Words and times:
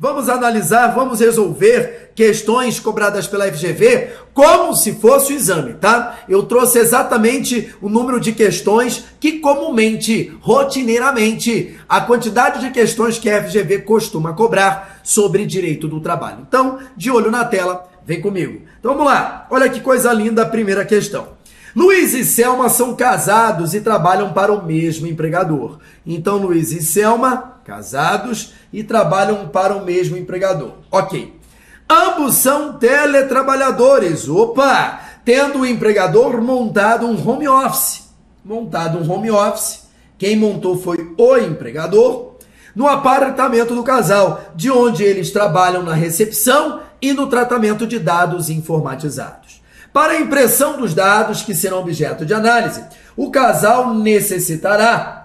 Vamos 0.00 0.28
analisar, 0.28 0.94
vamos 0.94 1.18
resolver 1.18 2.12
questões 2.14 2.78
cobradas 2.78 3.26
pela 3.26 3.50
FGV 3.50 4.10
como 4.32 4.72
se 4.72 4.92
fosse 4.92 5.32
o 5.32 5.36
exame, 5.36 5.74
tá? 5.74 6.20
Eu 6.28 6.44
trouxe 6.44 6.78
exatamente 6.78 7.74
o 7.82 7.88
número 7.88 8.20
de 8.20 8.30
questões 8.30 9.06
que 9.18 9.40
comumente, 9.40 10.32
rotineiramente, 10.40 11.76
a 11.88 12.00
quantidade 12.00 12.60
de 12.60 12.70
questões 12.70 13.18
que 13.18 13.28
a 13.28 13.42
FGV 13.42 13.80
costuma 13.80 14.34
cobrar 14.34 15.00
sobre 15.02 15.44
direito 15.44 15.88
do 15.88 16.00
trabalho. 16.00 16.46
Então, 16.46 16.78
de 16.96 17.10
olho 17.10 17.32
na 17.32 17.44
tela, 17.44 17.88
vem 18.06 18.20
comigo. 18.20 18.62
Então 18.78 18.92
vamos 18.92 19.12
lá. 19.12 19.48
Olha 19.50 19.68
que 19.68 19.80
coisa 19.80 20.12
linda 20.12 20.42
a 20.42 20.48
primeira 20.48 20.84
questão. 20.84 21.36
Luiz 21.74 22.14
e 22.14 22.24
Selma 22.24 22.68
são 22.68 22.94
casados 22.94 23.74
e 23.74 23.80
trabalham 23.80 24.32
para 24.32 24.52
o 24.52 24.64
mesmo 24.64 25.08
empregador. 25.08 25.78
Então, 26.06 26.36
Luiz 26.36 26.72
e 26.72 26.82
Selma, 26.82 27.57
casados 27.68 28.54
e 28.72 28.82
trabalham 28.82 29.46
para 29.48 29.76
o 29.76 29.84
mesmo 29.84 30.16
empregador. 30.16 30.72
Ok. 30.90 31.38
Ambos 31.88 32.36
são 32.36 32.72
teletrabalhadores. 32.78 34.26
Opa! 34.26 35.00
Tendo 35.22 35.60
o 35.60 35.66
empregador 35.66 36.40
montado 36.40 37.06
um 37.06 37.28
home 37.28 37.46
office. 37.46 38.08
Montado 38.42 38.98
um 38.98 39.12
home 39.12 39.30
office. 39.30 39.86
Quem 40.16 40.34
montou 40.34 40.78
foi 40.78 41.14
o 41.18 41.36
empregador. 41.36 42.36
No 42.74 42.88
apartamento 42.88 43.74
do 43.74 43.82
casal, 43.82 44.40
de 44.54 44.70
onde 44.70 45.04
eles 45.04 45.30
trabalham 45.30 45.82
na 45.82 45.92
recepção 45.92 46.80
e 47.02 47.12
no 47.12 47.26
tratamento 47.26 47.86
de 47.86 47.98
dados 47.98 48.48
informatizados. 48.48 49.60
Para 49.92 50.14
a 50.14 50.20
impressão 50.20 50.78
dos 50.78 50.94
dados 50.94 51.42
que 51.42 51.54
serão 51.54 51.80
objeto 51.80 52.24
de 52.24 52.32
análise, 52.32 52.82
o 53.16 53.30
casal 53.30 53.92
necessitará 53.94 55.17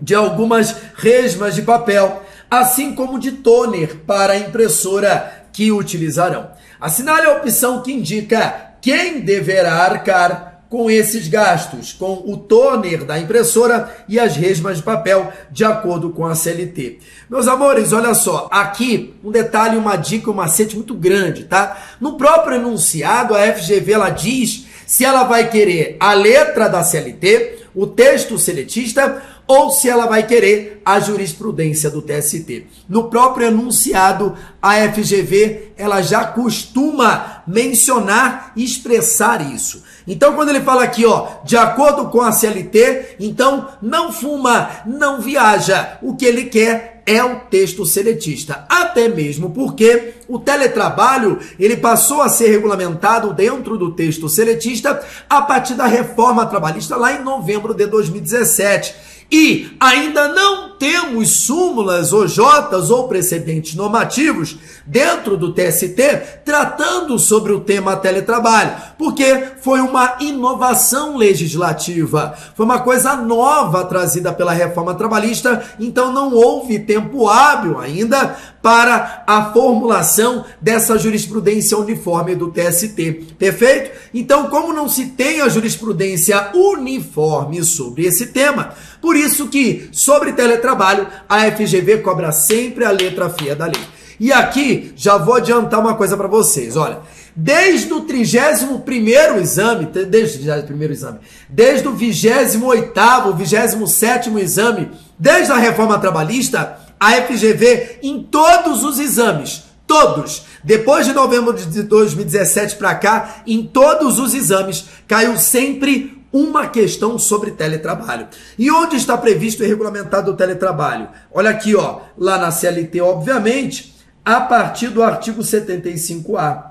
de 0.00 0.14
algumas 0.14 0.74
resmas 0.96 1.54
de 1.54 1.62
papel, 1.62 2.22
assim 2.50 2.94
como 2.94 3.18
de 3.18 3.32
toner 3.32 3.96
para 4.06 4.34
a 4.34 4.38
impressora 4.38 5.46
que 5.52 5.70
utilizarão. 5.70 6.50
Assinale 6.80 7.26
a 7.26 7.36
opção 7.36 7.82
que 7.82 7.92
indica 7.92 8.74
quem 8.80 9.20
deverá 9.20 9.74
arcar 9.74 10.50
com 10.70 10.88
esses 10.88 11.26
gastos, 11.26 11.92
com 11.92 12.22
o 12.24 12.36
toner 12.36 13.04
da 13.04 13.18
impressora 13.18 13.92
e 14.08 14.20
as 14.20 14.36
resmas 14.36 14.76
de 14.76 14.84
papel, 14.84 15.32
de 15.50 15.64
acordo 15.64 16.10
com 16.10 16.24
a 16.24 16.36
CLT. 16.36 17.00
Meus 17.28 17.48
amores, 17.48 17.92
olha 17.92 18.14
só, 18.14 18.48
aqui 18.52 19.14
um 19.24 19.32
detalhe, 19.32 19.76
uma 19.76 19.96
dica, 19.96 20.30
um 20.30 20.34
macete 20.34 20.76
muito 20.76 20.94
grande, 20.94 21.44
tá? 21.44 21.76
No 22.00 22.16
próprio 22.16 22.54
enunciado, 22.54 23.34
a 23.34 23.40
FGV 23.52 23.92
ela 23.92 24.10
diz 24.10 24.66
se 24.86 25.04
ela 25.04 25.24
vai 25.24 25.48
querer 25.50 25.96
a 25.98 26.14
letra 26.14 26.68
da 26.68 26.84
CLT, 26.84 27.58
o 27.74 27.86
texto 27.86 28.38
seletista 28.38 29.22
ou 29.50 29.68
se 29.68 29.88
ela 29.88 30.06
vai 30.06 30.24
querer 30.24 30.80
a 30.84 31.00
jurisprudência 31.00 31.90
do 31.90 32.00
TST. 32.00 32.68
No 32.88 33.10
próprio 33.10 33.48
enunciado, 33.48 34.36
a 34.62 34.76
FGV 34.92 35.72
ela 35.76 36.00
já 36.02 36.24
costuma 36.24 37.42
mencionar 37.48 38.52
e 38.54 38.62
expressar 38.62 39.52
isso. 39.52 39.82
Então, 40.06 40.34
quando 40.34 40.50
ele 40.50 40.60
fala 40.60 40.84
aqui, 40.84 41.04
ó, 41.04 41.26
de 41.44 41.56
acordo 41.56 42.10
com 42.10 42.20
a 42.20 42.30
CLT, 42.30 43.16
então 43.18 43.66
não 43.82 44.12
fuma, 44.12 44.70
não 44.86 45.20
viaja. 45.20 45.98
O 46.00 46.14
que 46.14 46.26
ele 46.26 46.44
quer 46.44 47.02
é 47.04 47.24
o 47.24 47.40
texto 47.40 47.84
seletista. 47.84 48.66
Até 48.68 49.08
mesmo 49.08 49.50
porque 49.50 50.14
o 50.28 50.38
teletrabalho 50.38 51.40
ele 51.58 51.76
passou 51.76 52.22
a 52.22 52.28
ser 52.28 52.50
regulamentado 52.50 53.34
dentro 53.34 53.76
do 53.76 53.90
texto 53.90 54.28
seletista 54.28 55.04
a 55.28 55.42
partir 55.42 55.74
da 55.74 55.86
reforma 55.86 56.46
trabalhista 56.46 56.94
lá 56.94 57.12
em 57.12 57.24
novembro 57.24 57.74
de 57.74 57.86
2017 57.86 59.09
e 59.30 59.70
ainda 59.78 60.28
não 60.28 60.70
temos 60.70 61.42
súmulas 61.42 62.12
ou 62.12 62.26
jotas 62.26 62.90
ou 62.90 63.06
precedentes 63.06 63.74
normativos 63.74 64.56
dentro 64.90 65.36
do 65.36 65.52
TST 65.54 66.40
tratando 66.44 67.16
sobre 67.16 67.52
o 67.52 67.60
tema 67.60 67.96
teletrabalho, 67.96 68.72
porque 68.98 69.44
foi 69.60 69.80
uma 69.80 70.16
inovação 70.18 71.16
legislativa, 71.16 72.34
foi 72.56 72.66
uma 72.66 72.80
coisa 72.80 73.14
nova 73.14 73.84
trazida 73.84 74.32
pela 74.32 74.52
reforma 74.52 74.94
trabalhista, 74.94 75.62
então 75.78 76.12
não 76.12 76.34
houve 76.34 76.80
tempo 76.80 77.28
hábil 77.28 77.78
ainda 77.78 78.36
para 78.60 79.22
a 79.26 79.52
formulação 79.52 80.44
dessa 80.60 80.98
jurisprudência 80.98 81.78
uniforme 81.78 82.34
do 82.34 82.50
TST. 82.50 83.34
Perfeito? 83.38 83.92
Então, 84.12 84.48
como 84.48 84.72
não 84.72 84.88
se 84.88 85.06
tem 85.06 85.40
a 85.40 85.48
jurisprudência 85.48 86.50
uniforme 86.52 87.62
sobre 87.62 88.06
esse 88.06 88.26
tema, 88.26 88.74
por 89.00 89.14
isso 89.14 89.46
que 89.46 89.88
sobre 89.92 90.32
teletrabalho 90.32 91.06
a 91.28 91.48
FGV 91.50 91.98
cobra 91.98 92.32
sempre 92.32 92.84
a 92.84 92.90
letra 92.90 93.30
fia 93.30 93.54
da 93.54 93.66
lei. 93.66 93.99
E 94.20 94.30
aqui 94.30 94.92
já 94.94 95.16
vou 95.16 95.36
adiantar 95.36 95.80
uma 95.80 95.94
coisa 95.94 96.14
para 96.14 96.28
vocês, 96.28 96.76
olha, 96.76 96.98
desde 97.34 97.90
o 97.90 98.02
31º 98.02 99.40
exame, 99.40 99.86
desde 99.86 100.46
o 100.46 100.62
31 100.62 100.92
exame, 100.92 101.18
desde 101.48 101.88
o 101.88 101.96
28º, 101.96 102.92
27º 103.34 104.38
exame, 104.38 104.90
desde 105.18 105.50
a 105.50 105.56
reforma 105.56 105.98
trabalhista, 105.98 106.78
a 107.00 107.12
FGV 107.12 108.00
em 108.02 108.22
todos 108.22 108.84
os 108.84 108.98
exames, 108.98 109.62
todos, 109.86 110.42
depois 110.62 111.06
de 111.06 111.14
novembro 111.14 111.54
de 111.54 111.82
2017 111.82 112.76
para 112.76 112.94
cá, 112.96 113.42
em 113.46 113.66
todos 113.66 114.18
os 114.18 114.34
exames, 114.34 114.84
caiu 115.08 115.38
sempre 115.38 116.22
uma 116.30 116.68
questão 116.68 117.18
sobre 117.18 117.52
teletrabalho. 117.52 118.28
E 118.58 118.70
onde 118.70 118.96
está 118.96 119.16
previsto 119.16 119.64
e 119.64 119.66
regulamentado 119.66 120.30
o 120.30 120.36
teletrabalho? 120.36 121.08
Olha 121.32 121.48
aqui, 121.48 121.74
ó, 121.74 122.00
lá 122.18 122.36
na 122.36 122.50
CLT, 122.50 123.00
obviamente, 123.00 123.98
a 124.30 124.40
partir 124.42 124.90
do 124.90 125.02
artigo 125.02 125.42
75A. 125.42 126.70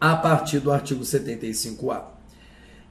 A 0.00 0.16
partir 0.16 0.60
do 0.60 0.70
artigo 0.70 1.02
75A. 1.02 2.02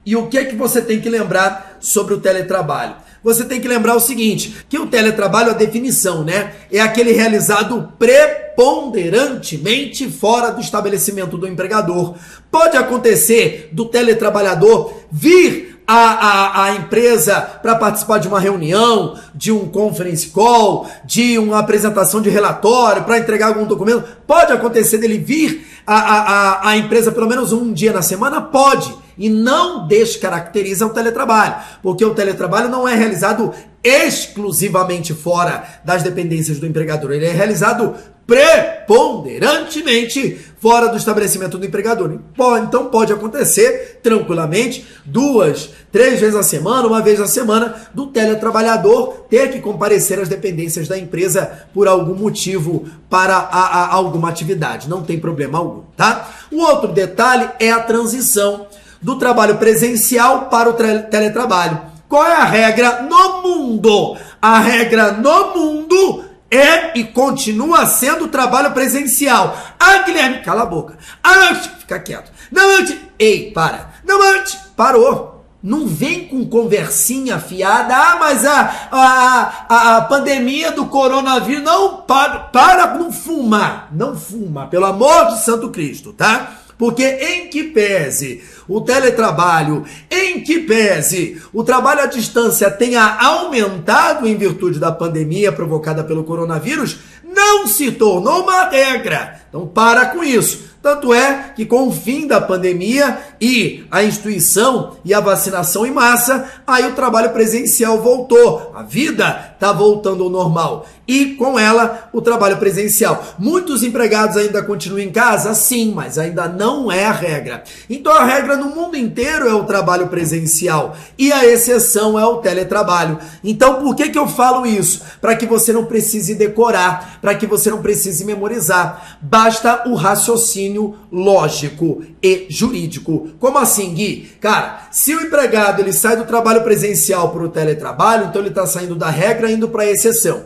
E 0.04 0.14
o 0.14 0.28
que 0.28 0.36
é 0.36 0.44
que 0.44 0.54
você 0.54 0.82
tem 0.82 1.00
que 1.00 1.08
lembrar 1.08 1.78
sobre 1.80 2.12
o 2.12 2.20
teletrabalho? 2.20 2.96
você 3.24 3.42
tem 3.42 3.58
que 3.58 3.66
lembrar 3.66 3.96
o 3.96 4.00
seguinte, 4.00 4.54
que 4.68 4.78
o 4.78 4.86
teletrabalho, 4.86 5.50
a 5.50 5.54
definição, 5.54 6.22
né, 6.22 6.52
é 6.70 6.78
aquele 6.78 7.12
realizado 7.12 7.90
preponderantemente 7.98 10.10
fora 10.10 10.50
do 10.50 10.60
estabelecimento 10.60 11.38
do 11.38 11.48
empregador. 11.48 12.16
Pode 12.50 12.76
acontecer 12.76 13.70
do 13.72 13.86
teletrabalhador 13.86 14.92
vir 15.10 15.73
a, 15.86 15.94
a, 15.94 16.64
a, 16.64 16.76
empresa 16.76 17.40
para 17.40 17.76
participar 17.76 18.18
de 18.18 18.28
uma 18.28 18.40
reunião, 18.40 19.18
de 19.34 19.52
um 19.52 19.68
conference 19.68 20.28
call, 20.28 20.88
de 21.04 21.38
uma 21.38 21.58
apresentação 21.58 22.22
de 22.22 22.30
relatório, 22.30 23.04
para 23.04 23.18
entregar 23.18 23.48
algum 23.48 23.66
documento. 23.66 24.04
Pode 24.26 24.52
acontecer 24.52 24.98
dele 24.98 25.18
vir 25.18 25.66
a, 25.86 25.94
a, 25.94 26.68
a 26.70 26.76
empresa 26.76 27.12
pelo 27.12 27.28
menos 27.28 27.52
um 27.52 27.72
dia 27.72 27.92
na 27.92 28.02
semana? 28.02 28.40
Pode 28.40 29.04
e 29.16 29.28
não 29.28 29.86
descaracteriza 29.86 30.86
o 30.86 30.90
teletrabalho, 30.90 31.56
porque 31.82 32.04
o 32.04 32.14
teletrabalho 32.14 32.68
não 32.68 32.88
é 32.88 32.94
realizado 32.94 33.52
exclusivamente 33.82 35.12
fora 35.12 35.64
das 35.84 36.02
dependências 36.02 36.58
do 36.58 36.66
empregador, 36.66 37.12
ele 37.12 37.26
é 37.26 37.32
realizado 37.32 37.94
preponderantemente 38.26 40.40
fora 40.58 40.88
do 40.88 40.96
estabelecimento 40.96 41.58
do 41.58 41.66
empregador. 41.66 42.18
Então 42.62 42.86
pode 42.86 43.12
acontecer 43.12 44.00
tranquilamente 44.02 44.86
duas, 45.04 45.68
três 45.92 46.20
vezes 46.20 46.34
a 46.34 46.42
semana, 46.42 46.88
uma 46.88 47.02
vez 47.02 47.20
a 47.20 47.26
semana, 47.26 47.74
do 47.92 48.06
teletrabalhador 48.06 49.26
ter 49.28 49.52
que 49.52 49.60
comparecer 49.60 50.18
às 50.18 50.26
dependências 50.28 50.88
da 50.88 50.98
empresa 50.98 51.66
por 51.74 51.86
algum 51.86 52.14
motivo 52.14 52.86
para 53.10 53.36
a, 53.36 53.82
a, 53.82 53.94
alguma 53.94 54.30
atividade. 54.30 54.88
Não 54.88 55.02
tem 55.02 55.20
problema 55.20 55.58
algum, 55.58 55.82
tá? 55.96 56.30
O 56.50 56.62
outro 56.62 56.92
detalhe 56.92 57.50
é 57.60 57.70
a 57.70 57.80
transição 57.80 58.66
do 59.02 59.18
trabalho 59.18 59.56
presencial 59.56 60.46
para 60.46 60.70
o 60.70 60.72
teletrabalho. 60.72 61.78
Qual 62.08 62.24
é 62.24 62.36
a 62.36 62.44
regra 62.44 63.02
no 63.02 63.42
mundo? 63.42 64.16
A 64.40 64.60
regra 64.60 65.12
no 65.12 65.54
mundo 65.54 66.24
é 66.50 66.98
e 66.98 67.04
continua 67.04 67.86
sendo 67.86 68.28
trabalho 68.28 68.72
presencial. 68.72 69.56
Ah, 69.78 69.98
Guilherme, 69.98 70.42
cala 70.42 70.62
a 70.62 70.66
boca. 70.66 70.96
Ah, 71.22 71.54
fica 71.54 71.98
quieto. 71.98 72.30
Não, 72.50 72.78
antes. 72.78 72.96
Ei, 73.18 73.50
para. 73.50 73.90
Não, 74.04 74.20
antes. 74.36 74.54
Parou. 74.76 75.34
Não 75.62 75.86
vem 75.86 76.28
com 76.28 76.46
conversinha 76.46 77.38
fiada. 77.38 77.96
Ah, 77.96 78.16
mas 78.20 78.44
a, 78.44 78.88
a, 78.90 79.66
a, 79.68 79.96
a 79.96 80.00
pandemia 80.02 80.70
do 80.72 80.86
coronavírus. 80.86 81.64
Não, 81.64 82.02
para, 82.02 82.40
para, 82.40 82.94
não 82.94 83.10
fuma. 83.10 83.88
Não 83.90 84.14
fuma, 84.14 84.66
pelo 84.66 84.84
amor 84.84 85.28
de 85.28 85.42
Santo 85.42 85.70
Cristo, 85.70 86.12
tá? 86.12 86.63
Porque 86.76 87.04
em 87.04 87.48
que 87.48 87.64
pese 87.64 88.42
o 88.68 88.80
teletrabalho, 88.80 89.84
em 90.10 90.40
que 90.42 90.60
pese 90.60 91.40
o 91.52 91.62
trabalho 91.62 92.02
à 92.02 92.06
distância 92.06 92.70
tenha 92.70 93.02
aumentado 93.20 94.26
em 94.26 94.36
virtude 94.36 94.78
da 94.78 94.90
pandemia 94.90 95.52
provocada 95.52 96.02
pelo 96.02 96.24
coronavírus, 96.24 96.98
não 97.22 97.66
se 97.66 97.92
tornou 97.92 98.42
uma 98.42 98.68
regra. 98.68 99.40
Então 99.48 99.66
para 99.66 100.06
com 100.06 100.22
isso. 100.22 100.73
Tanto 100.84 101.14
é 101.14 101.52
que 101.56 101.64
com 101.64 101.88
o 101.88 101.90
fim 101.90 102.26
da 102.26 102.42
pandemia 102.42 103.18
e 103.40 103.86
a 103.90 104.04
instituição 104.04 104.98
e 105.02 105.14
a 105.14 105.20
vacinação 105.20 105.86
em 105.86 105.90
massa, 105.90 106.46
aí 106.66 106.86
o 106.86 106.92
trabalho 106.92 107.30
presencial 107.30 108.02
voltou. 108.02 108.70
A 108.74 108.82
vida 108.82 109.54
está 109.54 109.72
voltando 109.72 110.24
ao 110.24 110.28
normal. 110.28 110.86
E 111.08 111.34
com 111.36 111.58
ela, 111.58 112.08
o 112.12 112.20
trabalho 112.20 112.58
presencial. 112.58 113.22
Muitos 113.38 113.82
empregados 113.82 114.36
ainda 114.36 114.62
continuam 114.62 115.00
em 115.00 115.10
casa? 115.10 115.54
Sim, 115.54 115.92
mas 115.94 116.18
ainda 116.18 116.48
não 116.48 116.92
é 116.92 117.04
a 117.06 117.12
regra. 117.12 117.64
Então 117.88 118.12
a 118.12 118.24
regra 118.24 118.56
no 118.56 118.74
mundo 118.74 118.96
inteiro 118.96 119.48
é 119.48 119.54
o 119.54 119.64
trabalho 119.64 120.08
presencial 120.08 120.96
e 121.18 121.32
a 121.32 121.46
exceção 121.46 122.18
é 122.18 122.26
o 122.26 122.38
teletrabalho. 122.38 123.18
Então 123.42 123.82
por 123.82 123.94
que, 123.94 124.10
que 124.10 124.18
eu 124.18 124.26
falo 124.26 124.66
isso? 124.66 125.02
Para 125.20 125.36
que 125.36 125.46
você 125.46 125.72
não 125.72 125.84
precise 125.84 126.34
decorar, 126.34 127.18
para 127.20 127.34
que 127.34 127.46
você 127.46 127.70
não 127.70 127.82
precise 127.82 128.24
memorizar. 128.24 129.18
Basta 129.20 129.82
o 129.86 129.94
raciocínio 129.94 130.73
lógico 131.10 132.02
e 132.22 132.46
jurídico. 132.48 133.30
Como 133.38 133.58
assim, 133.58 133.94
Gui? 133.94 134.30
Cara, 134.40 134.88
se 134.90 135.14
o 135.14 135.20
empregado 135.20 135.80
ele 135.80 135.92
sai 135.92 136.16
do 136.16 136.24
trabalho 136.24 136.62
presencial 136.62 137.30
para 137.30 137.42
o 137.42 137.48
teletrabalho, 137.48 138.26
então 138.26 138.40
ele 138.40 138.48
está 138.48 138.66
saindo 138.66 138.94
da 138.94 139.10
regra 139.10 139.50
indo 139.50 139.68
para 139.68 139.82
a 139.82 139.90
exceção. 139.90 140.44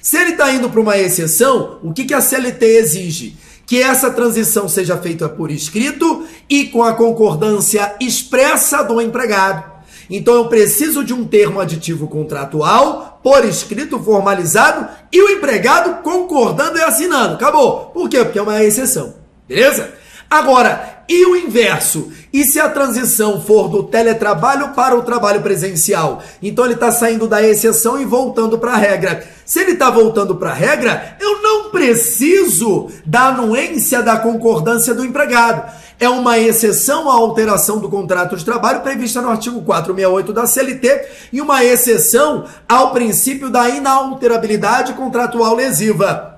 Se 0.00 0.16
ele 0.16 0.30
está 0.30 0.52
indo 0.52 0.68
para 0.68 0.80
uma 0.80 0.98
exceção, 0.98 1.78
o 1.82 1.92
que, 1.92 2.04
que 2.04 2.14
a 2.14 2.20
CLT 2.20 2.66
exige? 2.66 3.36
Que 3.64 3.80
essa 3.80 4.10
transição 4.10 4.68
seja 4.68 4.96
feita 4.98 5.28
por 5.28 5.50
escrito 5.50 6.26
e 6.50 6.64
com 6.64 6.82
a 6.82 6.94
concordância 6.94 7.94
expressa 8.00 8.82
do 8.82 9.00
empregado. 9.00 9.72
Então 10.10 10.34
eu 10.34 10.48
preciso 10.48 11.04
de 11.04 11.14
um 11.14 11.24
termo 11.24 11.60
aditivo 11.60 12.06
contratual, 12.06 13.20
por 13.22 13.44
escrito, 13.44 13.98
formalizado, 13.98 14.88
e 15.10 15.22
o 15.22 15.30
empregado 15.30 16.02
concordando 16.02 16.76
e 16.78 16.82
assinando. 16.82 17.34
Acabou. 17.34 17.86
Por 17.86 18.08
quê? 18.08 18.24
Porque 18.24 18.38
é 18.38 18.42
uma 18.42 18.62
exceção. 18.62 19.21
Beleza? 19.52 19.90
Agora, 20.30 21.04
e 21.06 21.26
o 21.26 21.36
inverso? 21.36 22.10
E 22.32 22.42
se 22.42 22.58
a 22.58 22.70
transição 22.70 23.42
for 23.42 23.68
do 23.68 23.82
teletrabalho 23.82 24.70
para 24.70 24.96
o 24.96 25.02
trabalho 25.02 25.42
presencial? 25.42 26.22
Então 26.42 26.64
ele 26.64 26.72
está 26.72 26.90
saindo 26.90 27.28
da 27.28 27.42
exceção 27.42 28.00
e 28.00 28.06
voltando 28.06 28.58
para 28.58 28.72
a 28.72 28.78
regra. 28.78 29.22
Se 29.44 29.60
ele 29.60 29.72
está 29.72 29.90
voltando 29.90 30.36
para 30.36 30.52
a 30.52 30.54
regra, 30.54 31.18
eu 31.20 31.42
não 31.42 31.70
preciso 31.70 32.88
da 33.04 33.26
anuência 33.26 34.02
da 34.02 34.16
concordância 34.16 34.94
do 34.94 35.04
empregado. 35.04 35.70
É 36.00 36.08
uma 36.08 36.38
exceção 36.38 37.10
à 37.10 37.12
alteração 37.12 37.78
do 37.78 37.90
contrato 37.90 38.34
de 38.34 38.42
trabalho 38.42 38.80
prevista 38.80 39.20
no 39.20 39.28
artigo 39.28 39.60
468 39.60 40.32
da 40.32 40.46
CLT 40.46 41.08
e 41.30 41.42
uma 41.42 41.62
exceção 41.62 42.46
ao 42.66 42.90
princípio 42.92 43.50
da 43.50 43.68
inalterabilidade 43.68 44.94
contratual 44.94 45.54
lesiva. 45.54 46.31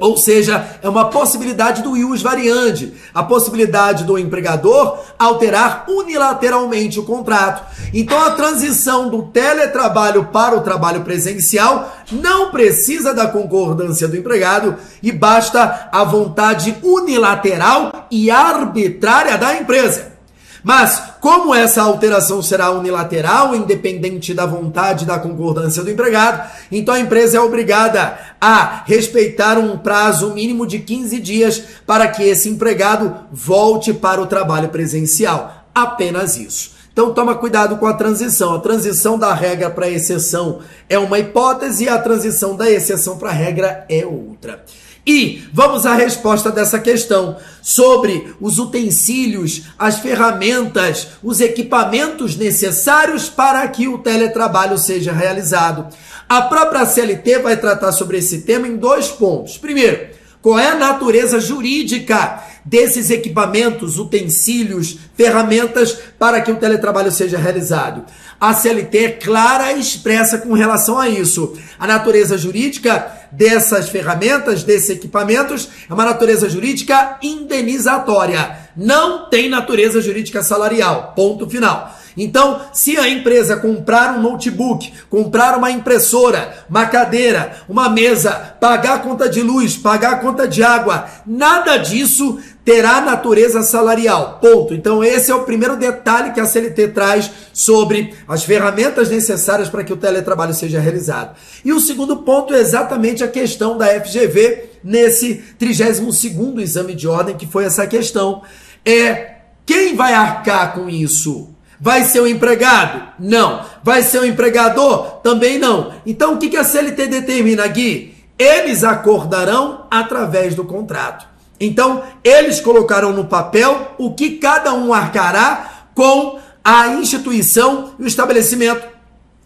Ou 0.00 0.16
seja, 0.16 0.78
é 0.82 0.88
uma 0.88 1.10
possibilidade 1.10 1.82
do 1.82 1.94
ius 1.94 2.22
variandi, 2.22 2.94
a 3.14 3.22
possibilidade 3.22 4.04
do 4.04 4.18
empregador 4.18 4.98
alterar 5.18 5.84
unilateralmente 5.88 6.98
o 6.98 7.04
contrato. 7.04 7.62
Então 7.92 8.18
a 8.18 8.30
transição 8.30 9.10
do 9.10 9.24
teletrabalho 9.24 10.24
para 10.32 10.56
o 10.56 10.62
trabalho 10.62 11.02
presencial 11.02 11.94
não 12.10 12.50
precisa 12.50 13.12
da 13.12 13.28
concordância 13.28 14.08
do 14.08 14.16
empregado 14.16 14.76
e 15.02 15.12
basta 15.12 15.88
a 15.92 16.02
vontade 16.02 16.76
unilateral 16.82 18.06
e 18.10 18.30
arbitrária 18.30 19.36
da 19.36 19.54
empresa. 19.56 20.19
Mas, 20.62 21.02
como 21.20 21.54
essa 21.54 21.82
alteração 21.82 22.42
será 22.42 22.70
unilateral, 22.70 23.54
independente 23.54 24.34
da 24.34 24.46
vontade 24.46 25.04
e 25.04 25.06
da 25.06 25.18
concordância 25.18 25.82
do 25.82 25.90
empregado, 25.90 26.50
então 26.70 26.94
a 26.94 27.00
empresa 27.00 27.38
é 27.38 27.40
obrigada 27.40 28.18
a 28.40 28.82
respeitar 28.86 29.58
um 29.58 29.78
prazo 29.78 30.34
mínimo 30.34 30.66
de 30.66 30.78
15 30.78 31.20
dias 31.20 31.62
para 31.86 32.08
que 32.08 32.22
esse 32.22 32.48
empregado 32.48 33.14
volte 33.32 33.92
para 33.92 34.20
o 34.20 34.26
trabalho 34.26 34.68
presencial. 34.68 35.64
Apenas 35.74 36.36
isso. 36.36 36.80
Então 36.92 37.14
toma 37.14 37.34
cuidado 37.34 37.76
com 37.76 37.86
a 37.86 37.94
transição. 37.94 38.54
A 38.54 38.58
transição 38.58 39.18
da 39.18 39.32
regra 39.32 39.70
para 39.70 39.86
a 39.86 39.90
exceção 39.90 40.60
é 40.88 40.98
uma 40.98 41.18
hipótese 41.18 41.84
e 41.84 41.88
a 41.88 41.98
transição 41.98 42.56
da 42.56 42.70
exceção 42.70 43.16
para 43.16 43.30
a 43.30 43.32
regra 43.32 43.86
é 43.88 44.04
outra. 44.04 44.64
E 45.06 45.42
vamos 45.52 45.86
à 45.86 45.94
resposta 45.94 46.50
dessa 46.50 46.78
questão 46.78 47.36
sobre 47.62 48.34
os 48.40 48.58
utensílios, 48.58 49.62
as 49.78 49.98
ferramentas, 49.98 51.08
os 51.22 51.40
equipamentos 51.40 52.36
necessários 52.36 53.28
para 53.28 53.66
que 53.68 53.88
o 53.88 53.98
teletrabalho 53.98 54.76
seja 54.76 55.12
realizado. 55.12 55.88
A 56.28 56.42
própria 56.42 56.84
CLT 56.84 57.38
vai 57.38 57.56
tratar 57.56 57.92
sobre 57.92 58.18
esse 58.18 58.42
tema 58.42 58.68
em 58.68 58.76
dois 58.76 59.08
pontos. 59.08 59.56
Primeiro, 59.58 60.10
qual 60.42 60.58
é 60.58 60.68
a 60.68 60.76
natureza 60.76 61.40
jurídica 61.40 62.42
desses 62.64 63.10
equipamentos, 63.10 63.98
utensílios, 63.98 64.98
ferramentas 65.16 65.96
para 66.18 66.40
que 66.40 66.50
o 66.50 66.56
teletrabalho 66.56 67.10
seja 67.10 67.38
realizado? 67.38 68.04
A 68.40 68.54
CLT 68.54 68.98
é 68.98 69.10
clara 69.10 69.72
e 69.72 69.80
expressa 69.80 70.38
com 70.38 70.54
relação 70.54 70.98
a 70.98 71.08
isso. 71.08 71.58
A 71.78 71.86
natureza 71.86 72.38
jurídica 72.38 73.20
dessas 73.30 73.90
ferramentas, 73.90 74.64
desses 74.64 74.90
equipamentos, 74.90 75.68
é 75.88 75.92
uma 75.92 76.04
natureza 76.04 76.48
jurídica 76.48 77.18
indenizatória. 77.22 78.56
Não 78.76 79.28
tem 79.28 79.48
natureza 79.48 80.00
jurídica 80.00 80.42
salarial. 80.42 81.12
Ponto 81.14 81.48
final. 81.48 81.94
Então, 82.16 82.60
se 82.72 82.96
a 82.96 83.08
empresa 83.08 83.56
comprar 83.56 84.16
um 84.16 84.22
notebook, 84.22 84.92
comprar 85.08 85.56
uma 85.56 85.70
impressora, 85.70 86.64
uma 86.68 86.86
cadeira, 86.86 87.56
uma 87.68 87.88
mesa, 87.88 88.32
pagar 88.60 88.94
a 88.94 88.98
conta 88.98 89.28
de 89.28 89.42
luz, 89.42 89.76
pagar 89.76 90.14
a 90.14 90.18
conta 90.18 90.46
de 90.46 90.62
água, 90.62 91.06
nada 91.26 91.76
disso 91.76 92.38
terá 92.64 93.00
natureza 93.00 93.62
salarial. 93.62 94.38
Ponto. 94.40 94.74
Então, 94.74 95.02
esse 95.02 95.30
é 95.30 95.34
o 95.34 95.44
primeiro 95.44 95.76
detalhe 95.76 96.32
que 96.32 96.40
a 96.40 96.46
CLT 96.46 96.88
traz 96.88 97.30
sobre 97.52 98.14
as 98.28 98.44
ferramentas 98.44 99.08
necessárias 99.10 99.68
para 99.68 99.84
que 99.84 99.92
o 99.92 99.96
teletrabalho 99.96 100.54
seja 100.54 100.80
realizado. 100.80 101.36
E 101.64 101.72
o 101.72 101.80
segundo 101.80 102.18
ponto 102.18 102.54
é 102.54 102.60
exatamente 102.60 103.24
a 103.24 103.28
questão 103.28 103.76
da 103.76 103.86
FGV 104.00 104.70
nesse 104.84 105.42
32º 105.58 106.60
exame 106.60 106.94
de 106.94 107.08
ordem, 107.08 107.36
que 107.36 107.46
foi 107.46 107.64
essa 107.64 107.86
questão. 107.86 108.42
É 108.84 109.36
quem 109.66 109.94
vai 109.94 110.14
arcar 110.14 110.74
com 110.74 110.88
isso? 110.88 111.49
Vai 111.80 112.04
ser 112.04 112.20
o 112.20 112.26
empregado? 112.26 113.02
Não. 113.18 113.64
Vai 113.82 114.02
ser 114.02 114.20
o 114.20 114.26
empregador? 114.26 115.20
Também 115.22 115.58
não. 115.58 115.92
Então 116.04 116.34
o 116.34 116.38
que 116.38 116.56
a 116.56 116.62
CLT 116.62 117.06
determina 117.06 117.64
aqui? 117.64 118.14
Eles 118.38 118.84
acordarão 118.84 119.86
através 119.90 120.54
do 120.54 120.64
contrato. 120.64 121.26
Então, 121.60 122.02
eles 122.24 122.58
colocarão 122.58 123.12
no 123.12 123.26
papel 123.26 123.94
o 123.98 124.14
que 124.14 124.38
cada 124.38 124.72
um 124.72 124.94
arcará 124.94 125.88
com 125.94 126.38
a 126.64 126.88
instituição 126.88 127.92
e 127.98 128.04
o 128.04 128.06
estabelecimento 128.06 128.88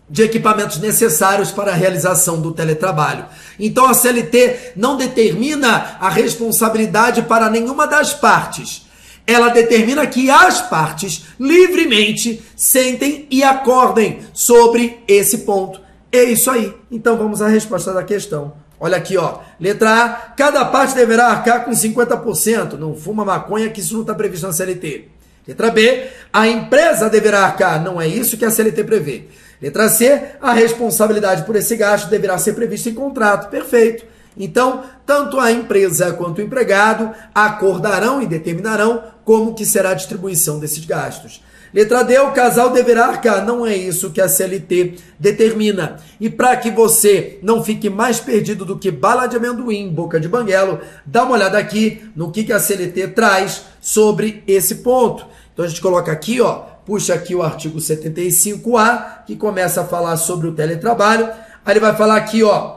de 0.09 0.23
equipamentos 0.23 0.79
necessários 0.79 1.51
para 1.51 1.73
a 1.73 1.75
realização 1.75 2.41
do 2.41 2.53
teletrabalho. 2.53 3.25
Então 3.59 3.87
a 3.87 3.95
CLT 3.95 4.75
não 4.77 4.97
determina 4.97 5.97
a 5.99 6.09
responsabilidade 6.09 7.23
para 7.23 7.51
nenhuma 7.51 7.87
das 7.87 8.13
partes 8.13 8.84
ela 9.27 9.49
determina 9.49 10.07
que 10.07 10.31
as 10.31 10.61
partes 10.63 11.27
livremente 11.41 12.43
sentem 12.57 13.27
e 13.31 13.43
acordem 13.43 14.21
sobre 14.33 15.03
esse 15.09 15.39
ponto. 15.39 15.81
É 16.13 16.23
isso 16.25 16.51
aí. 16.51 16.73
Então 16.91 17.17
vamos 17.17 17.41
à 17.41 17.49
resposta 17.49 17.93
da 17.93 18.03
questão. 18.03 18.53
Olha 18.79 18.97
aqui, 18.97 19.17
ó. 19.17 19.39
Letra 19.59 20.05
A. 20.05 20.09
Cada 20.37 20.65
parte 20.67 20.95
deverá 20.95 21.29
arcar 21.29 21.65
com 21.65 21.71
50%. 21.71 22.75
Não 22.75 22.95
fuma 22.95 23.25
maconha, 23.25 23.71
que 23.71 23.81
isso 23.81 23.95
não 23.95 24.03
está 24.03 24.15
previsto 24.15 24.47
na 24.47 24.53
CLT. 24.53 25.09
Letra 25.49 25.71
B. 25.71 26.07
A 26.33 26.47
empresa 26.47 27.09
deverá 27.09 27.45
arcar. 27.45 27.83
Não 27.83 28.01
é 28.01 28.07
isso 28.07 28.37
que 28.37 28.45
a 28.45 28.51
CLT 28.51 28.85
prevê. 28.85 29.25
Letra 29.61 29.89
C. 29.89 30.23
A 30.41 30.53
responsabilidade 30.53 31.45
por 31.45 31.57
esse 31.57 31.77
gasto 31.77 32.09
deverá 32.11 32.37
ser 32.37 32.55
prevista 32.55 32.91
em 32.91 32.95
contrato. 32.95 33.49
Perfeito. 33.49 34.05
Então, 34.37 34.83
tanto 35.07 35.39
a 35.39 35.53
empresa 35.53 36.13
quanto 36.13 36.39
o 36.39 36.43
empregado 36.43 37.11
acordarão 37.35 38.21
e 38.21 38.27
determinarão 38.27 39.03
como 39.25 39.55
que 39.55 39.65
será 39.65 39.91
a 39.91 39.95
distribuição 39.95 40.59
desses 40.59 40.85
gastos. 40.85 41.41
Letra 41.75 42.05
D, 42.05 42.17
o 42.21 42.31
casal 42.31 42.71
deverá 42.71 43.07
arcar. 43.07 43.45
Não 43.45 43.67
é 43.67 43.77
isso 43.77 44.11
que 44.11 44.21
a 44.21 44.29
CLT 44.29 44.95
determina. 45.19 45.97
E 46.21 46.31
para 46.31 46.57
que 46.57 46.71
você 46.71 47.41
não 47.43 47.65
fique 47.65 47.91
mais 47.91 48.21
perdido 48.21 48.65
do 48.65 48.79
que 48.79 48.93
bala 48.93 49.27
de 49.27 49.37
amendoim, 49.37 49.89
boca 49.91 50.21
de 50.21 50.29
banguelo, 50.29 50.79
dá 51.05 51.25
uma 51.25 51.35
olhada 51.35 51.59
aqui 51.59 52.09
no 52.15 52.31
que, 52.31 52.45
que 52.45 52.53
a 52.53 52.61
CLT 52.61 53.09
traz 53.09 53.65
sobre 53.81 54.45
esse 54.47 54.77
ponto. 54.77 55.27
Então 55.53 55.65
a 55.65 55.69
gente 55.69 55.81
coloca 55.81 56.13
aqui, 56.13 56.41
ó, 56.41 56.63
puxa 56.87 57.13
aqui 57.13 57.35
o 57.35 57.43
artigo 57.43 57.79
75A, 57.79 59.25
que 59.27 59.35
começa 59.35 59.81
a 59.81 59.85
falar 59.85 60.17
sobre 60.17 60.47
o 60.47 60.53
teletrabalho. 60.53 61.29
Aí 61.67 61.73
ele 61.73 61.81
vai 61.81 61.97
falar 61.97 62.17
aqui, 62.17 62.45
ó, 62.45 62.74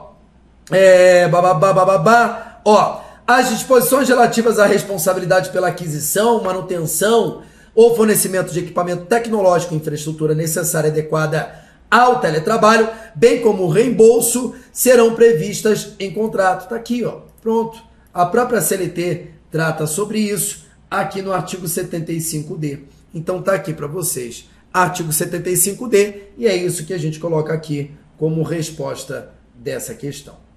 é, 0.70 1.28
bababá. 1.28 2.60
Ó, 2.64 3.00
as 3.26 3.50
disposições 3.50 4.08
relativas 4.08 4.58
à 4.58 4.66
responsabilidade 4.66 5.50
pela 5.50 5.68
aquisição, 5.68 6.42
manutenção 6.42 7.42
ou 7.74 7.94
fornecimento 7.94 8.52
de 8.52 8.60
equipamento 8.60 9.04
tecnológico 9.04 9.74
e 9.74 9.76
infraestrutura 9.76 10.34
necessária 10.34 10.88
e 10.88 10.90
adequada 10.90 11.66
ao 11.90 12.20
teletrabalho, 12.20 12.88
bem 13.14 13.40
como 13.40 13.64
o 13.64 13.68
reembolso, 13.68 14.54
serão 14.72 15.14
previstas 15.14 15.94
em 15.98 16.12
contrato. 16.12 16.64
Está 16.64 16.76
aqui, 16.76 17.04
ó. 17.04 17.20
Pronto. 17.40 17.82
A 18.12 18.26
própria 18.26 18.60
CLT 18.60 19.28
trata 19.50 19.86
sobre 19.86 20.18
isso 20.18 20.66
aqui 20.90 21.22
no 21.22 21.32
artigo 21.32 21.66
75D. 21.66 22.80
Então 23.14 23.42
tá 23.42 23.54
aqui 23.54 23.72
para 23.72 23.86
vocês. 23.86 24.48
Artigo 24.72 25.10
75D, 25.10 26.14
e 26.36 26.46
é 26.46 26.54
isso 26.54 26.84
que 26.84 26.92
a 26.92 26.98
gente 26.98 27.18
coloca 27.18 27.52
aqui 27.52 27.90
como 28.18 28.42
resposta 28.42 29.30
dessa 29.54 29.94
questão. 29.94 30.47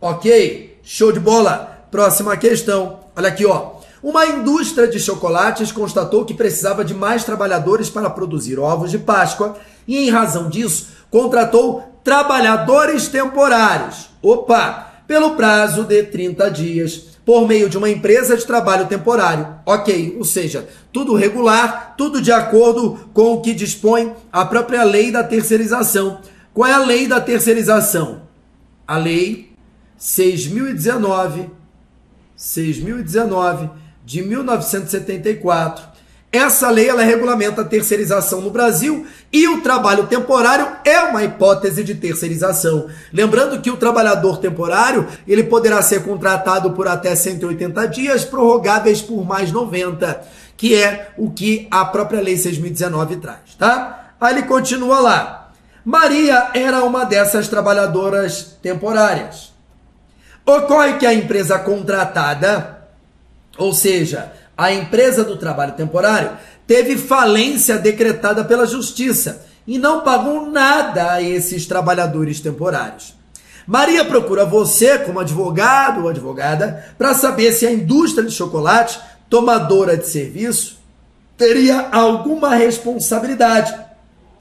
Ok? 0.00 0.78
Show 0.82 1.10
de 1.10 1.18
bola! 1.18 1.86
Próxima 1.90 2.36
questão. 2.36 3.00
Olha 3.16 3.28
aqui, 3.28 3.44
ó. 3.44 3.78
Uma 4.00 4.26
indústria 4.26 4.86
de 4.86 5.00
chocolates 5.00 5.72
constatou 5.72 6.24
que 6.24 6.34
precisava 6.34 6.84
de 6.84 6.94
mais 6.94 7.24
trabalhadores 7.24 7.90
para 7.90 8.08
produzir 8.08 8.58
ovos 8.58 8.92
de 8.92 8.98
Páscoa 8.98 9.56
e, 9.88 9.98
em 9.98 10.10
razão 10.10 10.48
disso, 10.48 10.88
contratou 11.10 11.82
trabalhadores 12.04 13.08
temporários. 13.08 14.08
Opa! 14.22 14.86
Pelo 15.08 15.34
prazo 15.34 15.84
de 15.84 16.02
30 16.02 16.50
dias, 16.50 17.02
por 17.24 17.48
meio 17.48 17.68
de 17.68 17.76
uma 17.76 17.90
empresa 17.90 18.36
de 18.36 18.46
trabalho 18.46 18.86
temporário. 18.86 19.48
Ok, 19.66 20.14
ou 20.16 20.24
seja, 20.24 20.68
tudo 20.92 21.14
regular, 21.14 21.94
tudo 21.96 22.22
de 22.22 22.30
acordo 22.30 23.08
com 23.12 23.32
o 23.32 23.40
que 23.40 23.52
dispõe 23.52 24.12
a 24.30 24.44
própria 24.44 24.84
lei 24.84 25.10
da 25.10 25.24
terceirização. 25.24 26.20
Qual 26.54 26.68
é 26.68 26.74
a 26.74 26.78
lei 26.78 27.08
da 27.08 27.20
terceirização? 27.20 28.22
A 28.86 28.96
lei 28.96 29.47
6019 29.98 31.50
6019 32.36 33.68
de 34.04 34.22
1974. 34.22 35.98
Essa 36.30 36.70
lei 36.70 36.88
ela 36.88 37.02
regulamenta 37.02 37.62
a 37.62 37.64
terceirização 37.64 38.42
no 38.42 38.50
Brasil 38.50 39.06
e 39.32 39.48
o 39.48 39.62
trabalho 39.62 40.06
temporário 40.06 40.68
é 40.84 41.00
uma 41.00 41.24
hipótese 41.24 41.82
de 41.82 41.94
terceirização. 41.94 42.88
Lembrando 43.12 43.60
que 43.60 43.70
o 43.70 43.78
trabalhador 43.78 44.38
temporário 44.38 45.08
ele 45.26 45.42
poderá 45.42 45.80
ser 45.80 46.04
contratado 46.04 46.72
por 46.72 46.86
até 46.86 47.14
180 47.14 47.86
dias, 47.88 48.24
prorrogáveis 48.26 49.00
por 49.00 49.24
mais 49.24 49.50
90, 49.50 50.20
que 50.56 50.74
é 50.74 51.10
o 51.16 51.30
que 51.30 51.66
a 51.70 51.84
própria 51.86 52.20
lei 52.20 52.36
6019 52.36 53.16
traz, 53.16 53.54
tá? 53.58 54.12
Aí 54.20 54.34
ele 54.34 54.42
continua 54.42 55.00
lá. 55.00 55.50
Maria 55.82 56.50
era 56.52 56.84
uma 56.84 57.04
dessas 57.04 57.48
trabalhadoras 57.48 58.58
temporárias. 58.60 59.57
Ocorre 60.48 60.94
que 60.94 61.04
a 61.04 61.12
empresa 61.12 61.58
contratada, 61.58 62.78
ou 63.58 63.74
seja, 63.74 64.32
a 64.56 64.72
empresa 64.72 65.22
do 65.22 65.36
trabalho 65.36 65.74
temporário, 65.74 66.30
teve 66.66 66.96
falência 66.96 67.76
decretada 67.76 68.42
pela 68.42 68.66
justiça 68.66 69.44
e 69.66 69.78
não 69.78 70.00
pagou 70.00 70.50
nada 70.50 71.12
a 71.12 71.22
esses 71.22 71.66
trabalhadores 71.66 72.40
temporários. 72.40 73.14
Maria 73.66 74.06
procura 74.06 74.46
você, 74.46 74.96
como 74.96 75.20
advogado 75.20 76.04
ou 76.04 76.08
advogada, 76.08 76.94
para 76.96 77.12
saber 77.12 77.52
se 77.52 77.66
a 77.66 77.70
indústria 77.70 78.26
de 78.26 78.34
chocolate, 78.34 78.98
tomadora 79.28 79.98
de 79.98 80.06
serviço, 80.06 80.78
teria 81.36 81.90
alguma 81.92 82.54
responsabilidade 82.54 83.78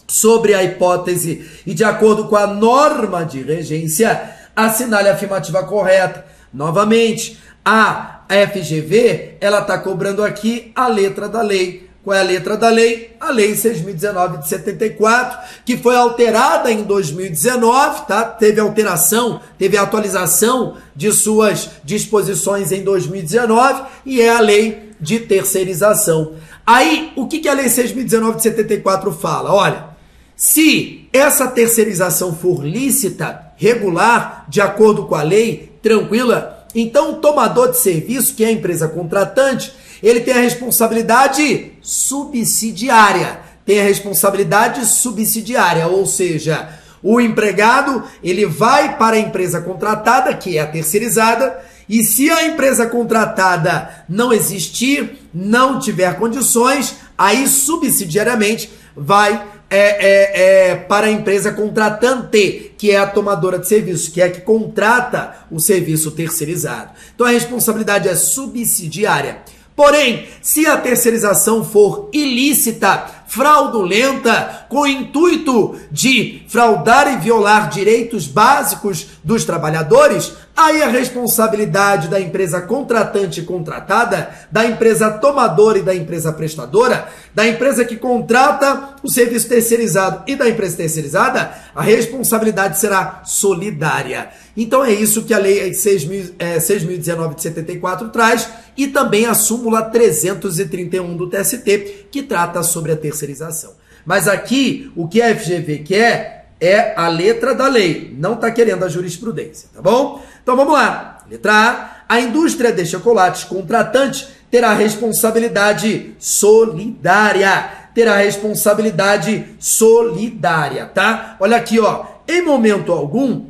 sobre 0.07 0.53
a 0.53 0.63
hipótese 0.63 1.45
e, 1.65 1.73
de 1.73 1.83
acordo 1.83 2.29
com 2.29 2.37
a 2.37 2.47
norma 2.47 3.25
de 3.25 3.41
regência, 3.41 4.36
assinale 4.57 5.07
a 5.07 5.13
afirmativa 5.13 5.63
correta. 5.63 6.25
Novamente, 6.51 7.39
a 7.63 8.21
FGV, 8.27 9.35
ela 9.39 9.59
está 9.59 9.77
cobrando 9.77 10.23
aqui 10.23 10.71
a 10.75 10.87
letra 10.87 11.29
da 11.29 11.43
lei. 11.43 11.87
Qual 12.03 12.15
é 12.15 12.21
a 12.21 12.23
letra 12.23 12.55
da 12.55 12.69
lei? 12.69 13.15
A 13.19 13.31
lei 13.31 13.51
6.019 13.53 14.39
de 14.39 14.47
74, 14.47 15.37
que 15.65 15.77
foi 15.77 15.95
alterada 15.95 16.71
em 16.71 16.83
2019, 16.83 18.07
tá? 18.07 18.23
Teve 18.23 18.61
alteração, 18.61 19.41
teve 19.59 19.77
atualização 19.77 20.77
de 20.95 21.11
suas 21.11 21.69
disposições 21.83 22.71
em 22.71 22.81
2019 22.81 23.83
e 24.05 24.21
é 24.21 24.29
a 24.29 24.39
lei 24.39 24.93
de 24.99 25.19
terceirização. 25.19 26.35
Aí, 26.65 27.11
o 27.15 27.27
que, 27.27 27.39
que 27.39 27.49
a 27.49 27.53
lei 27.53 27.65
6.019 27.65 28.37
de 28.37 28.43
74 28.43 29.11
fala? 29.11 29.53
Olha, 29.53 29.87
se 30.35 31.09
essa 31.11 31.47
terceirização 31.47 32.33
for 32.33 32.65
lícita, 32.65 33.46
regular, 33.57 34.45
de 34.47 34.61
acordo 34.61 35.05
com 35.05 35.15
a 35.15 35.23
lei, 35.23 35.77
tranquila, 35.81 36.65
então 36.73 37.11
o 37.11 37.15
tomador 37.15 37.71
de 37.71 37.77
serviço, 37.79 38.35
que 38.35 38.43
é 38.43 38.47
a 38.47 38.51
empresa 38.51 38.87
contratante, 38.87 39.73
ele 40.01 40.21
tem 40.21 40.33
a 40.33 40.41
responsabilidade 40.41 41.73
subsidiária. 41.81 43.39
Tem 43.65 43.81
a 43.81 43.83
responsabilidade 43.83 44.85
subsidiária, 44.85 45.87
ou 45.87 46.05
seja, 46.05 46.69
o 47.03 47.19
empregado, 47.19 48.03
ele 48.23 48.45
vai 48.45 48.97
para 48.97 49.17
a 49.17 49.19
empresa 49.19 49.59
contratada, 49.59 50.33
que 50.33 50.57
é 50.57 50.61
a 50.61 50.67
terceirizada, 50.67 51.59
e 51.89 52.03
se 52.03 52.29
a 52.29 52.45
empresa 52.45 52.85
contratada 52.87 54.05
não 54.07 54.31
existir, 54.31 55.17
não 55.33 55.79
tiver 55.79 56.17
condições, 56.17 56.95
aí 57.17 57.47
subsidiariamente 57.47 58.69
vai 58.95 59.45
é, 59.69 59.79
é, 59.79 60.69
é, 60.69 60.75
para 60.75 61.07
a 61.07 61.11
empresa 61.11 61.51
contratante, 61.51 62.71
que 62.77 62.91
é 62.91 62.97
a 62.97 63.07
tomadora 63.07 63.59
de 63.59 63.67
serviço, 63.67 64.11
que 64.11 64.21
é 64.21 64.25
a 64.25 64.31
que 64.31 64.41
contrata 64.41 65.45
o 65.51 65.59
serviço 65.59 66.11
terceirizado. 66.11 66.91
Então 67.13 67.27
a 67.27 67.31
responsabilidade 67.31 68.07
é 68.07 68.15
subsidiária. 68.15 69.39
Porém, 69.75 70.25
se 70.41 70.65
a 70.65 70.75
terceirização 70.75 71.63
for 71.63 72.09
ilícita, 72.11 73.05
fraudulenta, 73.27 74.65
com 74.69 74.81
o 74.81 74.87
intuito 74.87 75.75
de 75.91 76.41
fraudar 76.47 77.13
e 77.13 77.17
violar 77.17 77.69
direitos 77.69 78.25
básicos 78.25 79.05
dos 79.23 79.45
trabalhadores, 79.45 80.33
aí 80.57 80.81
a 80.81 80.87
responsabilidade 80.87 82.07
da 82.07 82.19
empresa 82.19 82.59
contratante 82.59 83.41
e 83.41 83.43
contratada, 83.43 84.31
da 84.51 84.65
empresa 84.65 85.11
tomadora 85.11 85.77
e 85.77 85.83
da 85.83 85.95
empresa 85.95 86.33
prestadora, 86.33 87.07
da 87.33 87.47
empresa 87.47 87.85
que 87.85 87.95
contrata 87.95 88.95
o 89.03 89.09
serviço 89.09 89.47
terceirizado 89.47 90.23
e 90.25 90.35
da 90.35 90.49
empresa 90.49 90.77
terceirizada, 90.77 91.51
a 91.75 91.83
responsabilidade 91.83 92.79
será 92.79 93.21
solidária. 93.23 94.29
Então 94.57 94.83
é 94.83 94.91
isso 94.91 95.23
que 95.23 95.33
a 95.33 95.37
lei 95.37 95.69
6.019 95.69 97.31
é, 97.31 97.35
de 97.35 97.41
74 97.43 98.09
traz 98.09 98.49
e 98.75 98.87
também 98.87 99.27
a 99.27 99.35
súmula 99.35 99.83
331 99.83 101.15
do 101.15 101.29
TST, 101.29 102.07
que 102.09 102.23
trata 102.23 102.63
sobre 102.63 102.91
a 102.91 102.97
terceirização. 102.97 103.73
Mas 104.03 104.27
aqui, 104.27 104.91
o 104.95 105.07
que 105.07 105.21
a 105.21 105.35
FGV 105.35 105.79
quer 105.79 106.36
é 106.59 106.93
a 106.95 107.07
letra 107.07 107.53
da 107.53 107.67
lei, 107.67 108.15
não 108.17 108.33
está 108.33 108.49
querendo 108.51 108.83
a 108.83 108.89
jurisprudência, 108.89 109.69
tá 109.73 109.81
bom? 109.81 110.21
Então 110.41 110.55
vamos 110.55 110.73
lá. 110.73 111.19
Letra 111.29 111.53
A. 111.53 111.97
A 112.09 112.21
indústria 112.21 112.71
de 112.71 112.85
chocolates 112.85 113.43
contratante 113.43 114.27
terá 114.49 114.73
responsabilidade 114.73 116.15
solidária. 116.17 117.69
Terá 117.93 118.17
responsabilidade 118.17 119.45
solidária, 119.59 120.85
tá? 120.85 121.35
Olha 121.39 121.57
aqui, 121.57 121.79
ó. 121.79 122.05
Em 122.27 122.43
momento 122.43 122.91
algum, 122.91 123.47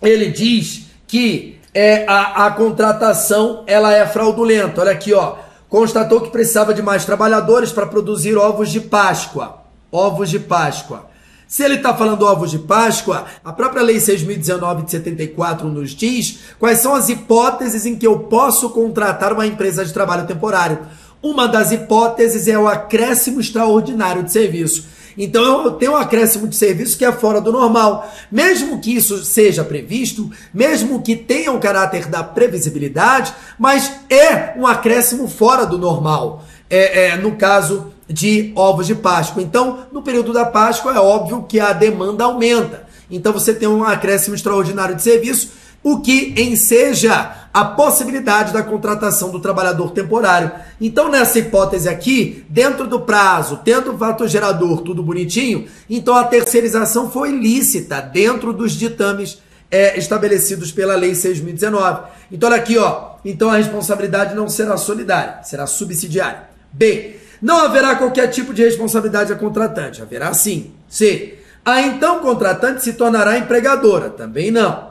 ele 0.00 0.30
diz 0.30 0.86
que 1.06 1.58
é, 1.74 2.06
a, 2.06 2.46
a 2.46 2.50
contratação 2.52 3.64
ela 3.66 3.92
é 3.92 4.06
fraudulenta. 4.06 4.80
Olha 4.80 4.92
aqui, 4.92 5.12
ó. 5.12 5.36
Constatou 5.68 6.20
que 6.20 6.30
precisava 6.30 6.72
de 6.72 6.82
mais 6.82 7.04
trabalhadores 7.04 7.70
para 7.70 7.86
produzir 7.86 8.36
ovos 8.36 8.70
de 8.70 8.80
Páscoa. 8.80 9.62
Ovos 9.92 10.30
de 10.30 10.38
Páscoa. 10.38 11.09
Se 11.50 11.64
ele 11.64 11.74
está 11.74 11.92
falando 11.92 12.24
ovos 12.24 12.52
de 12.52 12.60
Páscoa, 12.60 13.24
a 13.44 13.52
própria 13.52 13.82
Lei 13.82 13.96
6.019 13.96 14.84
de 14.84 14.92
74 14.92 15.68
nos 15.68 15.90
diz 15.90 16.38
quais 16.60 16.78
são 16.78 16.94
as 16.94 17.08
hipóteses 17.08 17.84
em 17.84 17.96
que 17.96 18.06
eu 18.06 18.20
posso 18.20 18.70
contratar 18.70 19.32
uma 19.32 19.44
empresa 19.48 19.84
de 19.84 19.92
trabalho 19.92 20.28
temporário. 20.28 20.78
Uma 21.20 21.48
das 21.48 21.72
hipóteses 21.72 22.46
é 22.46 22.56
o 22.56 22.68
acréscimo 22.68 23.40
extraordinário 23.40 24.22
de 24.22 24.30
serviço. 24.30 24.86
Então 25.18 25.64
eu 25.64 25.72
tenho 25.72 25.94
um 25.94 25.96
acréscimo 25.96 26.46
de 26.46 26.54
serviço 26.54 26.96
que 26.96 27.04
é 27.04 27.10
fora 27.10 27.40
do 27.40 27.50
normal. 27.50 28.08
Mesmo 28.30 28.80
que 28.80 28.94
isso 28.94 29.24
seja 29.24 29.64
previsto, 29.64 30.30
mesmo 30.54 31.02
que 31.02 31.16
tenha 31.16 31.50
o 31.50 31.56
um 31.56 31.60
caráter 31.60 32.06
da 32.06 32.22
previsibilidade, 32.22 33.34
mas 33.58 33.90
é 34.08 34.54
um 34.56 34.68
acréscimo 34.68 35.26
fora 35.26 35.66
do 35.66 35.76
normal. 35.76 36.44
É, 36.70 37.06
é, 37.06 37.16
no 37.16 37.32
caso 37.32 37.92
de 38.10 38.52
ovos 38.56 38.86
de 38.86 38.94
Páscoa. 38.94 39.42
Então, 39.42 39.86
no 39.92 40.02
período 40.02 40.32
da 40.32 40.44
Páscoa, 40.44 40.94
é 40.94 40.98
óbvio 40.98 41.44
que 41.44 41.60
a 41.60 41.72
demanda 41.72 42.24
aumenta. 42.24 42.86
Então, 43.10 43.32
você 43.32 43.54
tem 43.54 43.68
um 43.68 43.84
acréscimo 43.84 44.34
extraordinário 44.34 44.94
de 44.94 45.02
serviço 45.02 45.60
o 45.82 46.00
que 46.00 46.34
enseja 46.36 47.48
a 47.52 47.64
possibilidade 47.64 48.52
da 48.52 48.62
contratação 48.62 49.30
do 49.30 49.40
trabalhador 49.40 49.92
temporário. 49.92 50.52
Então, 50.80 51.10
nessa 51.10 51.38
hipótese 51.38 51.88
aqui, 51.88 52.44
dentro 52.48 52.86
do 52.86 53.00
prazo, 53.00 53.60
tendo 53.64 53.92
o 53.92 53.98
fator 53.98 54.28
gerador 54.28 54.82
tudo 54.82 55.02
bonitinho, 55.02 55.66
então 55.88 56.14
a 56.14 56.24
terceirização 56.24 57.10
foi 57.10 57.30
lícita 57.30 58.00
dentro 58.00 58.52
dos 58.52 58.72
ditames 58.72 59.38
é, 59.70 59.98
estabelecidos 59.98 60.70
pela 60.70 60.94
Lei 60.94 61.12
6.019. 61.12 62.02
Então, 62.30 62.50
olha 62.50 62.58
aqui, 62.58 62.76
ó. 62.76 63.10
Então 63.24 63.50
a 63.50 63.56
responsabilidade 63.56 64.34
não 64.34 64.48
será 64.48 64.76
solidária, 64.76 65.42
será 65.42 65.66
subsidiária. 65.66 66.50
B. 66.72 67.19
Não 67.40 67.58
haverá 67.64 67.96
qualquer 67.96 68.28
tipo 68.28 68.52
de 68.52 68.62
responsabilidade 68.62 69.32
a 69.32 69.36
contratante. 69.36 70.02
Haverá 70.02 70.32
sim. 70.34 70.72
C. 70.88 71.38
A 71.64 71.82
então 71.82 72.20
contratante 72.20 72.82
se 72.82 72.94
tornará 72.94 73.38
empregadora. 73.38 74.10
Também 74.10 74.50
não 74.50 74.90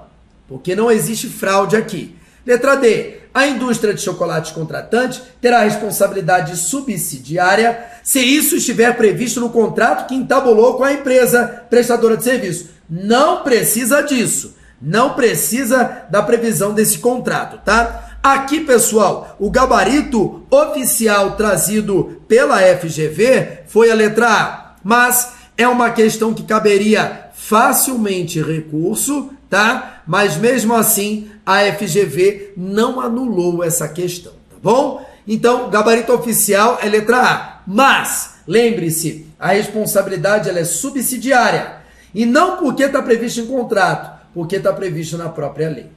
porque 0.49 0.75
não 0.75 0.91
existe 0.91 1.27
fraude 1.27 1.77
aqui. 1.77 2.15
Letra 2.45 2.75
D. 2.75 3.19
A 3.31 3.45
indústria 3.45 3.93
de 3.93 4.01
chocolates 4.01 4.51
contratante 4.51 5.21
terá 5.39 5.61
responsabilidade 5.61 6.57
subsidiária 6.57 7.85
se 8.03 8.19
isso 8.19 8.55
estiver 8.55 8.97
previsto 8.97 9.39
no 9.39 9.51
contrato 9.51 10.07
que 10.07 10.15
entabulou 10.15 10.73
com 10.73 10.83
a 10.83 10.91
empresa 10.91 11.63
prestadora 11.69 12.17
de 12.17 12.23
serviço. 12.23 12.71
Não 12.89 13.43
precisa 13.43 14.01
disso. 14.01 14.55
Não 14.81 15.13
precisa 15.13 16.07
da 16.09 16.23
previsão 16.23 16.73
desse 16.73 16.97
contrato, 16.97 17.59
tá? 17.63 18.08
Aqui, 18.21 18.59
pessoal, 18.59 19.37
o 19.39 19.49
gabarito 19.49 20.43
oficial 20.51 21.37
trazido 21.37 22.21
pela 22.27 22.57
FGV 22.59 23.59
foi 23.65 23.89
a 23.89 23.95
letra 23.95 24.27
A, 24.27 24.75
mas 24.83 25.33
é 25.57 25.65
uma 25.65 25.89
questão 25.91 26.33
que 26.33 26.43
caberia 26.43 27.29
facilmente 27.33 28.41
recurso, 28.41 29.31
tá? 29.49 30.01
Mas 30.05 30.35
mesmo 30.35 30.75
assim, 30.75 31.31
a 31.45 31.59
FGV 31.71 32.53
não 32.57 32.99
anulou 32.99 33.63
essa 33.63 33.87
questão, 33.87 34.33
tá 34.49 34.57
bom? 34.61 35.05
Então, 35.25 35.69
gabarito 35.69 36.11
oficial 36.11 36.77
é 36.81 36.89
letra 36.89 37.21
A. 37.21 37.61
Mas, 37.65 38.35
lembre-se, 38.45 39.27
a 39.39 39.53
responsabilidade 39.53 40.49
ela 40.49 40.59
é 40.59 40.65
subsidiária. 40.65 41.77
E 42.13 42.25
não 42.25 42.57
porque 42.57 42.83
está 42.83 43.01
previsto 43.01 43.39
em 43.39 43.47
contrato, 43.47 44.19
porque 44.33 44.57
está 44.57 44.73
previsto 44.73 45.17
na 45.17 45.29
própria 45.29 45.69
lei 45.69 45.87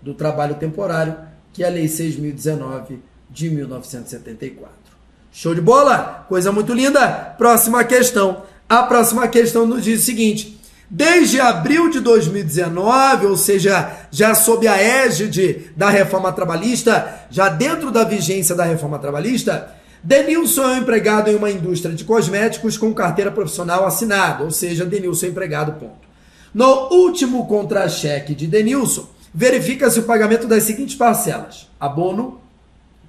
do 0.00 0.14
trabalho 0.14 0.54
temporário, 0.54 1.27
que 1.52 1.62
é 1.62 1.66
a 1.66 1.70
Lei 1.70 1.86
6.019 1.86 2.98
de 3.30 3.50
1974. 3.50 4.70
Show 5.32 5.54
de 5.54 5.60
bola? 5.60 6.26
Coisa 6.28 6.50
muito 6.50 6.72
linda. 6.72 7.34
Próxima 7.36 7.84
questão. 7.84 8.42
A 8.68 8.82
próxima 8.82 9.28
questão 9.28 9.66
nos 9.66 9.84
diz 9.84 10.02
o 10.02 10.04
seguinte: 10.04 10.58
Desde 10.90 11.40
abril 11.40 11.90
de 11.90 12.00
2019, 12.00 13.26
ou 13.26 13.36
seja, 13.36 13.92
já 14.10 14.34
sob 14.34 14.66
a 14.66 14.76
égide 14.76 15.70
da 15.76 15.90
reforma 15.90 16.32
trabalhista, 16.32 17.26
já 17.30 17.50
dentro 17.50 17.90
da 17.90 18.04
vigência 18.04 18.54
da 18.54 18.64
reforma 18.64 18.98
trabalhista, 18.98 19.74
Denilson 20.02 20.70
é 20.70 20.78
empregado 20.78 21.28
em 21.28 21.36
uma 21.36 21.50
indústria 21.50 21.94
de 21.94 22.04
cosméticos 22.04 22.78
com 22.78 22.94
carteira 22.94 23.30
profissional 23.30 23.84
assinada, 23.84 24.44
ou 24.44 24.50
seja, 24.50 24.86
Denilson 24.86 25.26
é 25.26 25.28
empregado, 25.28 25.72
ponto. 25.72 26.08
No 26.54 26.88
último 26.90 27.46
contra-cheque 27.46 28.34
de 28.34 28.46
Denilson, 28.46 29.06
verifica-se 29.38 30.00
o 30.00 30.02
pagamento 30.02 30.48
das 30.48 30.64
seguintes 30.64 30.96
parcelas: 30.96 31.68
abono, 31.78 32.40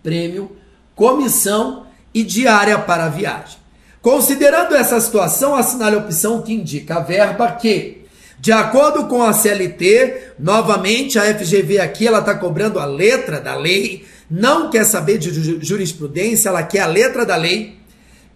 prêmio, 0.04 0.56
comissão 0.94 1.88
e 2.14 2.22
diária 2.22 2.78
para 2.78 3.06
a 3.06 3.10
viagem. 3.10 3.58
Considerando 4.00 4.76
essa 4.76 5.02
situação, 5.02 5.56
assinale 5.56 5.96
a 5.96 6.00
opção 6.00 6.44
que 6.44 6.54
indica 6.54 6.98
a 6.98 7.00
verba 7.00 7.52
que, 7.54 8.06
de 8.40 8.52
acordo 8.52 9.08
com 9.08 9.24
a 9.24 9.34
CLT, 9.34 10.34
novamente 10.38 11.18
a 11.18 11.24
FGV 11.34 11.80
aqui 11.80 12.08
ela 12.08 12.20
está 12.20 12.36
cobrando 12.36 12.78
a 12.78 12.86
letra 12.86 13.42
da 13.42 13.56
lei, 13.56 14.06
não 14.30 14.70
quer 14.70 14.86
saber 14.86 15.18
de 15.18 15.66
jurisprudência, 15.66 16.50
ela 16.50 16.62
quer 16.62 16.82
a 16.82 16.88
letra 16.88 17.26
da 17.26 17.36
lei, 17.36 17.80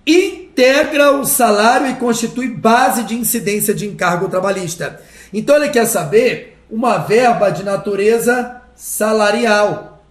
integra 0.05 1.11
o 1.11 1.25
salário 1.25 1.91
e 1.91 1.95
constitui 1.95 2.49
base 2.49 3.03
de 3.03 3.13
incidência 3.13 3.71
de 3.71 3.85
encargo 3.85 4.27
trabalhista. 4.29 4.99
Então 5.31 5.55
ele 5.55 5.69
quer 5.69 5.85
saber 5.85 6.52
uma 6.73 6.97
verba 6.97 7.51
de 7.51 7.61
natureza 7.61 8.59
salarial. 8.75 10.03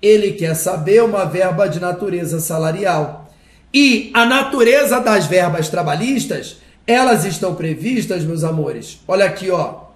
Ele 0.00 0.30
quer 0.34 0.54
saber 0.54 1.02
uma 1.02 1.24
verba 1.24 1.68
de 1.68 1.80
natureza 1.80 2.38
salarial. 2.38 3.28
E 3.74 4.12
a 4.14 4.24
natureza 4.24 5.00
das 5.00 5.26
verbas 5.26 5.68
trabalhistas, 5.68 6.58
elas 6.86 7.24
estão 7.24 7.56
previstas, 7.56 8.22
meus 8.22 8.44
amores. 8.44 9.00
Olha 9.08 9.24
aqui, 9.24 9.50
ó. 9.50 9.86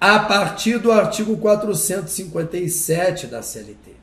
A 0.00 0.20
partir 0.20 0.78
do 0.78 0.92
artigo 0.92 1.36
457 1.36 3.26
da 3.26 3.42
CLT. 3.42 3.96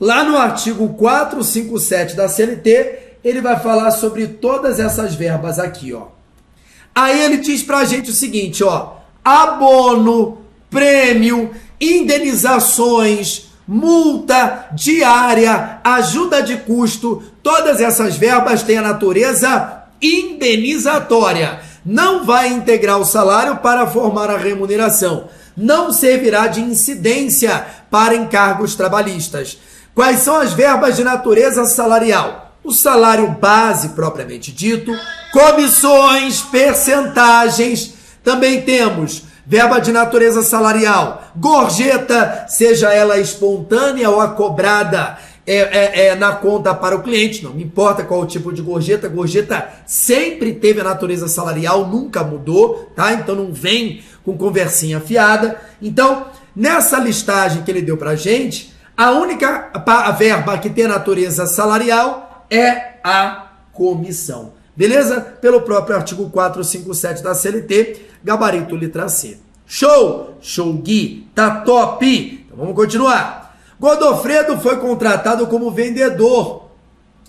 Lá 0.00 0.24
no 0.24 0.36
artigo 0.36 0.88
457 0.94 2.16
da 2.16 2.28
CLT, 2.28 3.18
ele 3.22 3.40
vai 3.40 3.60
falar 3.60 3.92
sobre 3.92 4.26
todas 4.26 4.80
essas 4.80 5.14
verbas 5.14 5.60
aqui, 5.60 5.94
ó. 5.94 6.15
Aí 6.96 7.22
ele 7.22 7.36
diz 7.36 7.62
pra 7.62 7.84
gente 7.84 8.08
o 8.08 8.14
seguinte, 8.14 8.64
ó: 8.64 8.94
abono, 9.22 10.38
prêmio, 10.70 11.50
indenizações, 11.78 13.48
multa 13.68 14.68
diária, 14.72 15.78
ajuda 15.84 16.42
de 16.42 16.56
custo, 16.56 17.22
todas 17.42 17.82
essas 17.82 18.16
verbas 18.16 18.62
têm 18.62 18.78
a 18.78 18.82
natureza 18.82 19.82
indenizatória. 20.00 21.60
Não 21.84 22.24
vai 22.24 22.48
integrar 22.48 22.98
o 22.98 23.04
salário 23.04 23.58
para 23.58 23.86
formar 23.86 24.30
a 24.30 24.38
remuneração. 24.38 25.28
Não 25.54 25.92
servirá 25.92 26.46
de 26.46 26.62
incidência 26.62 27.66
para 27.90 28.16
encargos 28.16 28.74
trabalhistas. 28.74 29.58
Quais 29.94 30.20
são 30.20 30.36
as 30.36 30.54
verbas 30.54 30.96
de 30.96 31.04
natureza 31.04 31.66
salarial? 31.66 32.54
O 32.64 32.72
salário 32.72 33.30
base 33.40 33.90
propriamente 33.90 34.50
dito, 34.50 34.90
comissões, 35.36 36.40
percentagens. 36.40 37.92
Também 38.24 38.62
temos 38.62 39.24
verba 39.46 39.78
de 39.78 39.92
natureza 39.92 40.42
salarial, 40.42 41.30
gorjeta, 41.36 42.46
seja 42.48 42.92
ela 42.92 43.20
espontânea 43.20 44.08
ou 44.08 44.20
a 44.20 44.28
cobrada 44.28 45.18
é, 45.46 45.56
é, 45.56 46.06
é, 46.06 46.14
na 46.16 46.32
conta 46.32 46.74
para 46.74 46.96
o 46.96 47.02
cliente, 47.02 47.44
não 47.44 47.56
importa 47.60 48.02
qual 48.02 48.22
o 48.22 48.26
tipo 48.26 48.52
de 48.52 48.60
gorjeta, 48.62 49.08
gorjeta 49.08 49.68
sempre 49.86 50.54
teve 50.54 50.80
a 50.80 50.84
natureza 50.84 51.28
salarial, 51.28 51.86
nunca 51.86 52.24
mudou, 52.24 52.90
tá? 52.96 53.12
Então 53.12 53.36
não 53.36 53.52
vem 53.52 54.02
com 54.24 54.36
conversinha 54.36 54.98
fiada. 55.00 55.60
Então, 55.80 56.26
nessa 56.56 56.98
listagem 56.98 57.62
que 57.62 57.70
ele 57.70 57.82
deu 57.82 57.96
pra 57.96 58.16
gente, 58.16 58.74
a 58.96 59.12
única 59.12 59.70
verba 60.18 60.58
que 60.58 60.70
tem 60.70 60.86
a 60.86 60.88
natureza 60.88 61.46
salarial 61.46 62.46
é 62.50 62.94
a 63.04 63.50
comissão. 63.72 64.55
Beleza? 64.76 65.20
Pelo 65.20 65.62
próprio 65.62 65.96
artigo 65.96 66.28
457 66.28 67.22
da 67.22 67.34
CLT, 67.34 68.06
gabarito 68.22 68.76
letra 68.76 69.08
C. 69.08 69.38
Show! 69.66 70.36
Show 70.40 70.72
Gui! 70.74 71.26
Tá 71.34 71.60
top! 71.60 72.44
Então 72.46 72.58
vamos 72.58 72.74
continuar. 72.74 73.58
Godofredo 73.80 74.58
foi 74.58 74.76
contratado 74.76 75.46
como 75.46 75.70
vendedor 75.70 76.66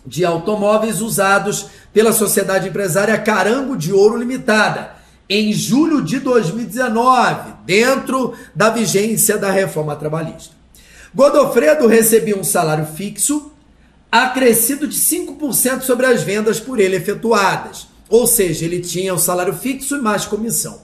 de 0.06 0.24
automóveis 0.24 1.02
usados 1.02 1.68
pela 1.94 2.14
sociedade 2.14 2.70
empresária 2.70 3.18
Carango 3.18 3.76
de 3.76 3.92
Ouro 3.92 4.18
Limitada 4.18 4.98
em 5.30 5.52
julho 5.52 6.02
de 6.02 6.20
2019, 6.20 7.54
dentro 7.66 8.34
da 8.56 8.70
vigência 8.70 9.38
da 9.38 9.52
reforma 9.52 9.96
trabalhista. 9.96 10.56
Godofredo 11.14 11.88
recebia 11.88 12.38
um 12.38 12.44
salário 12.44 12.86
fixo 12.86 13.52
acrescido 14.12 14.88
de 14.88 14.98
5% 14.98 15.82
sobre 15.82 16.06
as 16.06 16.24
vendas 16.24 16.60
por 16.60 16.80
ele 16.80 16.96
efetuadas. 16.96 17.88
Ou 18.10 18.26
seja, 18.26 18.66
ele 18.66 18.80
tinha 18.80 19.14
o 19.14 19.20
salário 19.20 19.54
fixo 19.54 19.98
e 19.98 20.02
mais 20.02 20.26
comissão. 20.26 20.82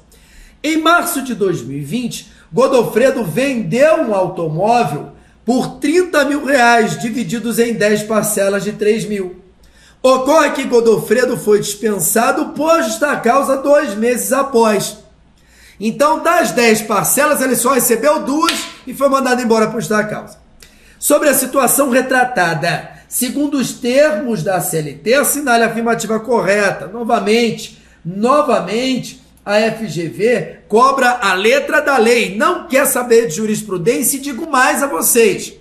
Em 0.62 0.77
março 0.77 1.21
de 1.21 1.33
2020, 1.33 2.31
Godofredo 2.51 3.23
vendeu 3.23 3.95
um 4.01 4.13
automóvel 4.13 5.12
por 5.45 5.79
30 5.79 6.25
mil 6.25 6.45
reais, 6.45 7.01
divididos 7.01 7.59
em 7.59 7.73
10 7.73 8.03
parcelas 8.03 8.63
de 8.63 8.73
3 8.73 9.05
mil. 9.05 9.41
Ocorre 10.01 10.51
que 10.51 10.65
Godofredo 10.65 11.38
foi 11.38 11.59
dispensado 11.59 12.49
por 12.49 12.83
justa 12.83 13.15
causa 13.17 13.57
dois 13.57 13.95
meses 13.95 14.31
após. 14.31 14.97
Então, 15.79 16.21
das 16.21 16.51
10 16.51 16.83
parcelas, 16.83 17.41
ele 17.41 17.55
só 17.55 17.73
recebeu 17.73 18.19
duas 18.23 18.53
e 18.86 18.93
foi 18.93 19.09
mandado 19.09 19.41
embora 19.41 19.67
por 19.67 19.81
justa 19.81 20.03
causa. 20.03 20.38
Sobre 20.99 21.29
a 21.29 21.33
situação 21.33 21.89
retratada, 21.89 22.92
segundo 23.13 23.60
os 23.60 23.73
termos 23.73 24.41
da 24.41 24.60
CLT, 24.60 25.13
assinale 25.13 25.63
a 25.63 25.67
afirmativa 25.67 26.19
correta. 26.19 26.88
Novamente, 26.88 27.78
novamente, 28.04 29.21
a 29.45 29.60
FGV 29.71 30.62
cobra 30.67 31.19
a 31.21 31.36
letra 31.36 31.80
da 31.80 31.95
lei, 31.99 32.36
não 32.36 32.67
quer 32.67 32.88
saber 32.88 33.28
de 33.28 33.36
jurisprudência 33.36 34.17
e 34.17 34.19
digo 34.19 34.49
mais 34.49 34.82
a 34.82 34.88
vocês. 34.88 35.54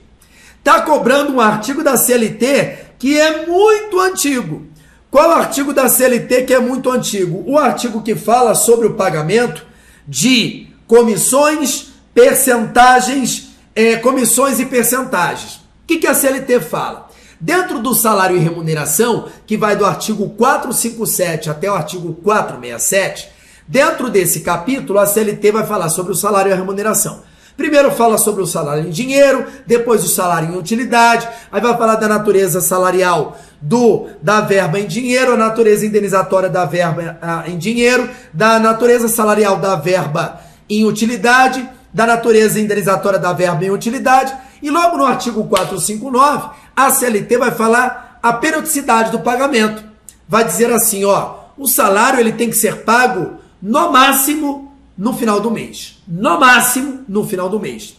Está 0.58 0.80
cobrando 0.80 1.34
um 1.34 1.42
artigo 1.42 1.84
da 1.84 1.94
CLT 1.94 2.78
que 2.98 3.20
é 3.20 3.44
muito 3.46 4.00
antigo. 4.00 4.66
Qual 5.10 5.30
artigo 5.30 5.74
da 5.74 5.90
CLT 5.90 6.44
que 6.44 6.54
é 6.54 6.58
muito 6.58 6.90
antigo? 6.90 7.44
O 7.46 7.58
artigo 7.58 8.00
que 8.00 8.14
fala 8.14 8.54
sobre 8.54 8.86
o 8.86 8.94
pagamento 8.94 9.66
de 10.08 10.68
comissões, 10.86 11.88
percentagens, 12.14 13.48
é, 13.74 13.96
comissões 13.96 14.58
e 14.58 14.64
percentagens. 14.64 15.56
O 15.56 15.86
que, 15.86 15.98
que 15.98 16.06
a 16.06 16.14
CLT 16.14 16.58
fala? 16.60 17.11
Dentro 17.42 17.80
do 17.80 17.92
salário 17.92 18.36
e 18.36 18.38
remuneração, 18.38 19.26
que 19.44 19.56
vai 19.56 19.74
do 19.74 19.84
artigo 19.84 20.28
457 20.28 21.50
até 21.50 21.68
o 21.68 21.74
artigo 21.74 22.14
467, 22.22 23.28
dentro 23.66 24.08
desse 24.08 24.42
capítulo, 24.42 25.00
a 25.00 25.06
CLT 25.06 25.50
vai 25.50 25.66
falar 25.66 25.88
sobre 25.88 26.12
o 26.12 26.14
salário 26.14 26.50
e 26.50 26.52
a 26.52 26.56
remuneração. 26.56 27.22
Primeiro 27.56 27.90
fala 27.90 28.16
sobre 28.16 28.44
o 28.44 28.46
salário 28.46 28.86
em 28.86 28.90
dinheiro, 28.90 29.44
depois 29.66 30.04
o 30.04 30.08
salário 30.08 30.54
em 30.54 30.56
utilidade, 30.56 31.28
aí 31.50 31.60
vai 31.60 31.76
falar 31.76 31.96
da 31.96 32.06
natureza 32.06 32.60
salarial 32.60 33.36
do 33.60 34.06
da 34.22 34.40
verba 34.40 34.78
em 34.78 34.86
dinheiro, 34.86 35.32
a 35.32 35.36
natureza 35.36 35.84
indenizatória 35.84 36.48
da 36.48 36.64
verba 36.64 37.18
ah, 37.20 37.42
em 37.48 37.58
dinheiro, 37.58 38.08
da 38.32 38.60
natureza 38.60 39.08
salarial 39.08 39.56
da 39.56 39.74
verba 39.74 40.40
em 40.70 40.84
utilidade, 40.84 41.68
da 41.92 42.06
natureza 42.06 42.60
indenizatória 42.60 43.18
da 43.18 43.32
verba 43.32 43.64
em 43.64 43.70
utilidade, 43.70 44.32
e 44.62 44.70
logo 44.70 44.96
no 44.96 45.04
artigo 45.04 45.42
459 45.48 46.61
a 46.76 46.90
CLT 46.90 47.38
vai 47.38 47.50
falar 47.50 48.18
a 48.22 48.32
periodicidade 48.32 49.10
do 49.10 49.20
pagamento. 49.20 49.82
Vai 50.28 50.44
dizer 50.44 50.72
assim, 50.72 51.04
ó, 51.04 51.34
o 51.58 51.66
salário 51.66 52.20
ele 52.20 52.32
tem 52.32 52.48
que 52.48 52.56
ser 52.56 52.84
pago 52.84 53.38
no 53.60 53.92
máximo 53.92 54.72
no 54.96 55.12
final 55.12 55.40
do 55.40 55.50
mês. 55.50 56.02
No 56.06 56.38
máximo, 56.38 57.04
no 57.08 57.26
final 57.26 57.48
do 57.48 57.60
mês. 57.60 57.96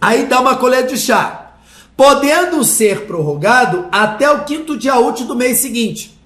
Aí 0.00 0.26
dá 0.26 0.40
uma 0.40 0.56
colher 0.56 0.86
de 0.86 0.98
chá. 0.98 1.52
Podendo 1.96 2.62
ser 2.64 3.06
prorrogado 3.06 3.86
até 3.92 4.30
o 4.30 4.44
quinto 4.44 4.76
dia 4.76 4.96
útil 4.98 5.26
do 5.26 5.36
mês 5.36 5.58
seguinte. 5.58 6.18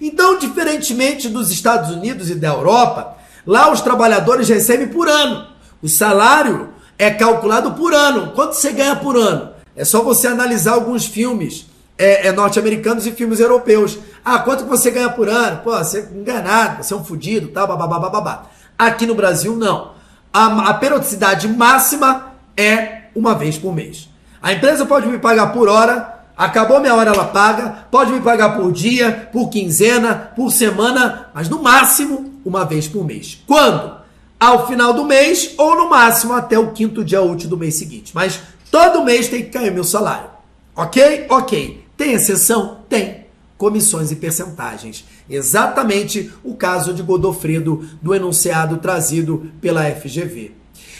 Então, 0.00 0.38
diferentemente 0.38 1.28
dos 1.28 1.50
Estados 1.50 1.90
Unidos 1.90 2.28
e 2.28 2.34
da 2.34 2.48
Europa, 2.48 3.16
lá 3.46 3.72
os 3.72 3.80
trabalhadores 3.80 4.48
recebem 4.48 4.88
por 4.88 5.08
ano. 5.08 5.46
O 5.82 5.88
salário 5.88 6.74
é 6.98 7.10
calculado 7.10 7.72
por 7.72 7.94
ano. 7.94 8.32
Quanto 8.32 8.54
você 8.54 8.70
ganha 8.70 8.96
por 8.96 9.16
ano? 9.16 9.53
É 9.76 9.84
só 9.84 10.02
você 10.02 10.26
analisar 10.26 10.72
alguns 10.72 11.04
filmes 11.06 11.66
é, 11.98 12.28
é 12.28 12.32
norte-americanos 12.32 13.06
e 13.06 13.12
filmes 13.12 13.40
europeus. 13.40 13.98
Ah, 14.24 14.38
quanto 14.38 14.64
você 14.64 14.90
ganha 14.90 15.10
por 15.10 15.28
ano? 15.28 15.60
Pô, 15.62 15.76
você 15.76 16.00
é 16.00 16.18
enganado, 16.18 16.82
você 16.82 16.94
é 16.94 16.96
um 16.96 17.04
fudido, 17.04 17.48
tal, 17.48 17.66
babá, 17.66 17.98
babá. 17.98 18.46
Aqui 18.78 19.06
no 19.06 19.14
Brasil, 19.14 19.56
não. 19.56 19.92
A, 20.32 20.70
a 20.70 20.74
periodicidade 20.74 21.46
máxima 21.48 22.34
é 22.56 23.04
uma 23.14 23.34
vez 23.34 23.56
por 23.56 23.74
mês. 23.74 24.08
A 24.42 24.52
empresa 24.52 24.84
pode 24.84 25.06
me 25.06 25.18
pagar 25.18 25.52
por 25.52 25.68
hora, 25.68 26.22
acabou 26.36 26.80
minha 26.80 26.94
hora, 26.94 27.10
ela 27.10 27.24
paga, 27.24 27.86
pode 27.90 28.12
me 28.12 28.20
pagar 28.20 28.56
por 28.56 28.72
dia, 28.72 29.28
por 29.32 29.48
quinzena, 29.48 30.32
por 30.34 30.50
semana, 30.50 31.28
mas 31.32 31.48
no 31.48 31.62
máximo 31.62 32.34
uma 32.44 32.64
vez 32.64 32.88
por 32.88 33.04
mês. 33.04 33.42
Quando? 33.46 33.94
Ao 34.38 34.66
final 34.66 34.92
do 34.92 35.04
mês 35.04 35.54
ou 35.56 35.76
no 35.76 35.88
máximo 35.88 36.34
até 36.34 36.58
o 36.58 36.72
quinto 36.72 37.04
dia 37.04 37.22
útil 37.22 37.48
do 37.48 37.56
mês 37.56 37.76
seguinte. 37.76 38.12
Mas 38.14 38.40
todo 38.74 39.04
mês 39.04 39.28
tem 39.28 39.40
que 39.40 39.50
cair 39.50 39.70
meu 39.70 39.84
salário. 39.84 40.30
Ok? 40.74 41.26
Ok. 41.28 41.84
Tem 41.96 42.14
exceção? 42.14 42.78
Tem. 42.88 43.26
Comissões 43.56 44.10
e 44.10 44.16
percentagens. 44.16 45.04
Exatamente 45.30 46.32
o 46.42 46.56
caso 46.56 46.92
de 46.92 47.00
Godofredo 47.00 47.88
do 48.02 48.12
enunciado 48.12 48.78
trazido 48.78 49.48
pela 49.60 49.88
FGV. 49.88 50.50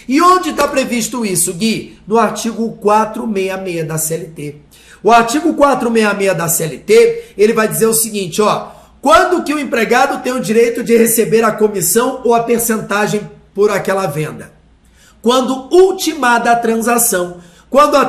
E 0.06 0.22
onde 0.22 0.50
está 0.50 0.68
previsto 0.68 1.26
isso, 1.26 1.52
Gui? 1.52 1.98
No 2.06 2.16
artigo 2.16 2.70
466 2.74 3.88
da 3.88 3.98
CLT. 3.98 4.56
O 5.02 5.10
artigo 5.10 5.52
466 5.54 6.38
da 6.38 6.48
CLT, 6.48 7.24
ele 7.36 7.52
vai 7.52 7.66
dizer 7.66 7.86
o 7.86 7.92
seguinte, 7.92 8.40
ó, 8.40 8.68
quando 9.02 9.42
que 9.42 9.52
o 9.52 9.58
empregado 9.58 10.22
tem 10.22 10.32
o 10.32 10.40
direito 10.40 10.84
de 10.84 10.96
receber 10.96 11.42
a 11.42 11.50
comissão 11.50 12.20
ou 12.24 12.36
a 12.36 12.44
percentagem 12.44 13.28
por 13.52 13.72
aquela 13.72 14.06
venda? 14.06 14.52
Quando 15.20 15.68
ultimada 15.74 16.52
a 16.52 16.56
transação. 16.56 17.40
Quando 17.74 17.96
a, 17.96 18.08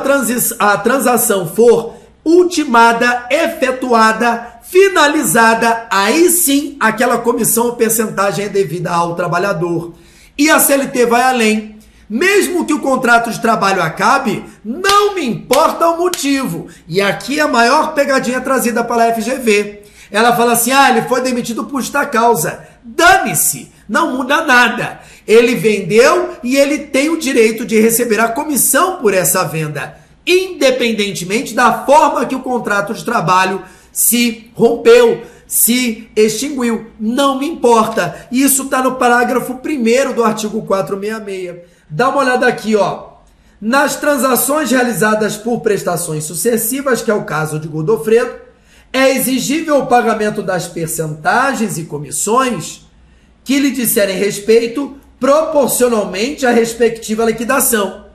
a 0.60 0.78
transação 0.78 1.48
for 1.48 1.96
ultimada, 2.24 3.26
efetuada, 3.28 4.60
finalizada, 4.62 5.88
aí 5.90 6.30
sim 6.30 6.76
aquela 6.78 7.18
comissão 7.18 7.66
ou 7.66 7.72
percentagem 7.74 8.44
é 8.44 8.48
devida 8.48 8.92
ao 8.92 9.16
trabalhador. 9.16 9.92
E 10.38 10.48
a 10.48 10.60
CLT 10.60 11.06
vai 11.06 11.22
além. 11.22 11.80
Mesmo 12.08 12.64
que 12.64 12.72
o 12.72 12.78
contrato 12.78 13.28
de 13.28 13.40
trabalho 13.40 13.82
acabe, 13.82 14.44
não 14.64 15.16
me 15.16 15.26
importa 15.26 15.88
o 15.88 15.98
motivo. 15.98 16.68
E 16.86 17.00
aqui 17.00 17.40
é 17.40 17.42
a 17.42 17.48
maior 17.48 17.92
pegadinha 17.92 18.40
trazida 18.40 18.84
pela 18.84 19.12
FGV. 19.14 19.82
Ela 20.12 20.36
fala 20.36 20.52
assim: 20.52 20.70
ah, 20.70 20.90
ele 20.90 21.08
foi 21.08 21.22
demitido 21.22 21.64
por 21.64 21.80
justa 21.80 22.06
causa. 22.06 22.68
Dane-se, 22.86 23.72
não 23.88 24.16
muda 24.16 24.44
nada. 24.44 25.00
Ele 25.26 25.54
vendeu 25.54 26.36
e 26.42 26.56
ele 26.56 26.78
tem 26.78 27.10
o 27.10 27.18
direito 27.18 27.64
de 27.64 27.80
receber 27.80 28.20
a 28.20 28.28
comissão 28.28 28.98
por 28.98 29.12
essa 29.12 29.44
venda 29.44 30.06
independentemente 30.26 31.54
da 31.54 31.84
forma 31.84 32.26
que 32.26 32.34
o 32.34 32.42
contrato 32.42 32.92
de 32.92 33.04
trabalho 33.04 33.62
se 33.92 34.50
rompeu, 34.54 35.22
se 35.46 36.08
extinguiu. 36.16 36.86
Não 36.98 37.38
me 37.38 37.46
importa. 37.46 38.26
Isso 38.32 38.64
está 38.64 38.82
no 38.82 38.96
parágrafo 38.96 39.54
1 39.64 40.12
do 40.12 40.24
artigo 40.24 40.62
466. 40.62 41.64
Dá 41.88 42.08
uma 42.08 42.18
olhada 42.18 42.48
aqui, 42.48 42.74
ó. 42.74 43.14
Nas 43.60 43.96
transações 43.96 44.70
realizadas 44.70 45.36
por 45.36 45.60
prestações 45.60 46.24
sucessivas, 46.24 47.00
que 47.00 47.10
é 47.10 47.14
o 47.14 47.24
caso 47.24 47.58
de 47.58 47.68
Godofredo, 47.68 48.45
é 48.96 49.16
exigível 49.16 49.78
o 49.78 49.86
pagamento 49.86 50.42
das 50.42 50.66
percentagens 50.66 51.78
e 51.78 51.84
comissões 51.84 52.86
que 53.44 53.58
lhe 53.58 53.70
disserem 53.70 54.16
respeito 54.16 54.96
proporcionalmente 55.18 56.46
à 56.46 56.50
respectiva 56.50 57.24
liquidação 57.24 58.06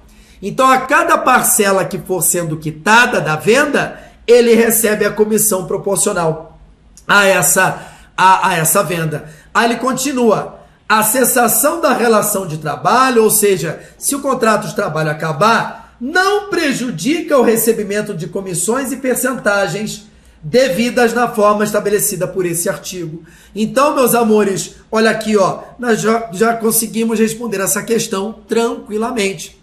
então, 0.42 0.68
a 0.70 0.80
cada 0.80 1.18
parcela 1.20 1.86
que 1.86 2.00
for 2.00 2.22
sendo 2.24 2.58
quitada 2.58 3.22
da 3.22 3.36
venda, 3.36 4.00
ele 4.26 4.56
recebe 4.56 5.06
a 5.06 5.12
comissão 5.12 5.68
proporcional 5.68 6.60
a 7.08 7.26
essa, 7.28 7.80
a, 8.18 8.50
a 8.50 8.56
essa 8.56 8.82
venda. 8.82 9.30
Aí 9.54 9.66
ele 9.66 9.80
continua. 9.80 10.60
A 10.90 11.04
cessação 11.04 11.80
da 11.80 11.94
relação 11.94 12.46
de 12.46 12.58
trabalho, 12.58 13.24
ou 13.24 13.30
seja, 13.30 13.80
se 13.98 14.14
o 14.14 14.20
contrato 14.20 14.68
de 14.68 14.76
trabalho 14.76 15.10
acabar, 15.10 15.96
não 16.02 16.50
prejudica 16.50 17.38
o 17.38 17.44
recebimento 17.44 18.14
de 18.14 18.28
comissões 18.28 18.92
e 18.92 18.98
percentagens 18.98 20.08
devidas 20.44 21.14
na 21.14 21.28
forma 21.28 21.64
estabelecida 21.64 22.28
por 22.28 22.46
esse 22.46 22.68
artigo. 22.68 23.24
Então, 23.56 23.96
meus 23.96 24.16
amores, 24.16 24.76
olha 24.92 25.12
aqui, 25.12 25.38
ó, 25.38 25.60
nós 25.78 26.02
já, 26.02 26.30
já 26.32 26.54
conseguimos 26.56 27.20
responder 27.20 27.60
essa 27.60 27.84
questão 27.84 28.34
tranquilamente. 28.48 29.60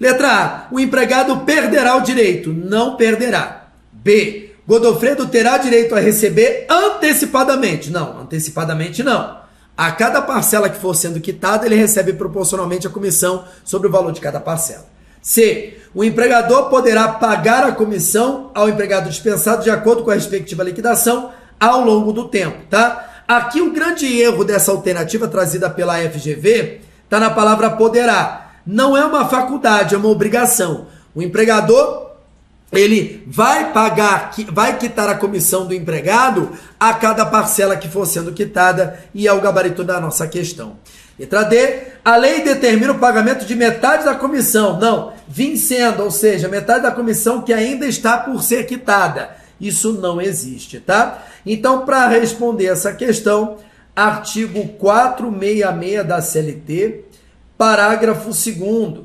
Letra 0.00 0.28
A. 0.28 0.74
O 0.74 0.78
empregado 0.78 1.38
perderá 1.38 1.96
o 1.96 2.02
direito. 2.02 2.52
Não 2.52 2.96
perderá. 2.96 3.68
B. 3.92 4.54
Godofredo 4.66 5.26
terá 5.26 5.58
direito 5.58 5.94
a 5.94 6.00
receber 6.00 6.66
antecipadamente. 6.70 7.90
Não, 7.90 8.20
antecipadamente 8.20 9.02
não. 9.02 9.38
A 9.76 9.92
cada 9.92 10.20
parcela 10.20 10.68
que 10.68 10.78
for 10.78 10.94
sendo 10.94 11.20
quitada, 11.20 11.66
ele 11.66 11.74
recebe 11.74 12.12
proporcionalmente 12.12 12.86
a 12.86 12.90
comissão 12.90 13.44
sobre 13.64 13.88
o 13.88 13.90
valor 13.90 14.12
de 14.12 14.20
cada 14.20 14.40
parcela. 14.40 14.86
C. 15.20 15.78
O 15.94 16.04
empregador 16.04 16.68
poderá 16.68 17.08
pagar 17.08 17.64
a 17.64 17.72
comissão 17.72 18.50
ao 18.54 18.68
empregado 18.68 19.08
dispensado 19.08 19.62
de 19.62 19.70
acordo 19.70 20.04
com 20.04 20.10
a 20.10 20.14
respectiva 20.14 20.62
liquidação 20.62 21.30
ao 21.58 21.84
longo 21.84 22.12
do 22.12 22.28
tempo, 22.28 22.58
tá? 22.70 23.22
Aqui 23.26 23.60
o 23.60 23.72
grande 23.72 24.06
erro 24.20 24.44
dessa 24.44 24.70
alternativa 24.70 25.28
trazida 25.28 25.68
pela 25.68 25.98
FGV 25.98 26.80
está 27.04 27.18
na 27.18 27.30
palavra 27.30 27.70
poderá 27.70 28.52
não 28.66 28.96
é 28.96 29.04
uma 29.04 29.26
faculdade, 29.28 29.94
é 29.94 29.98
uma 29.98 30.08
obrigação. 30.08 30.86
O 31.14 31.22
empregador 31.22 32.08
ele 32.70 33.24
vai 33.26 33.72
pagar, 33.72 34.30
vai 34.52 34.76
quitar 34.76 35.08
a 35.08 35.14
comissão 35.14 35.66
do 35.66 35.72
empregado 35.72 36.52
a 36.78 36.92
cada 36.92 37.24
parcela 37.24 37.76
que 37.76 37.88
for 37.88 38.06
sendo 38.06 38.32
quitada 38.32 39.02
e 39.14 39.26
é 39.26 39.32
o 39.32 39.40
gabarito 39.40 39.82
da 39.82 39.98
nossa 39.98 40.28
questão. 40.28 40.76
Letra 41.18 41.42
D, 41.42 41.82
a 42.04 42.16
lei 42.16 42.42
determina 42.42 42.92
o 42.92 42.98
pagamento 42.98 43.44
de 43.44 43.54
metade 43.56 44.04
da 44.04 44.14
comissão, 44.14 44.78
não, 44.78 45.12
vincendo, 45.26 46.04
ou 46.04 46.10
seja, 46.10 46.48
metade 46.48 46.82
da 46.82 46.92
comissão 46.92 47.42
que 47.42 47.52
ainda 47.52 47.86
está 47.86 48.18
por 48.18 48.42
ser 48.42 48.66
quitada. 48.66 49.30
Isso 49.60 49.94
não 49.94 50.20
existe, 50.20 50.78
tá? 50.78 51.24
Então, 51.44 51.84
para 51.84 52.06
responder 52.06 52.66
essa 52.66 52.92
questão, 52.92 53.58
artigo 53.96 54.68
466 54.78 56.06
da 56.06 56.22
CLT, 56.22 57.04
parágrafo 57.56 58.30
2. 58.30 59.04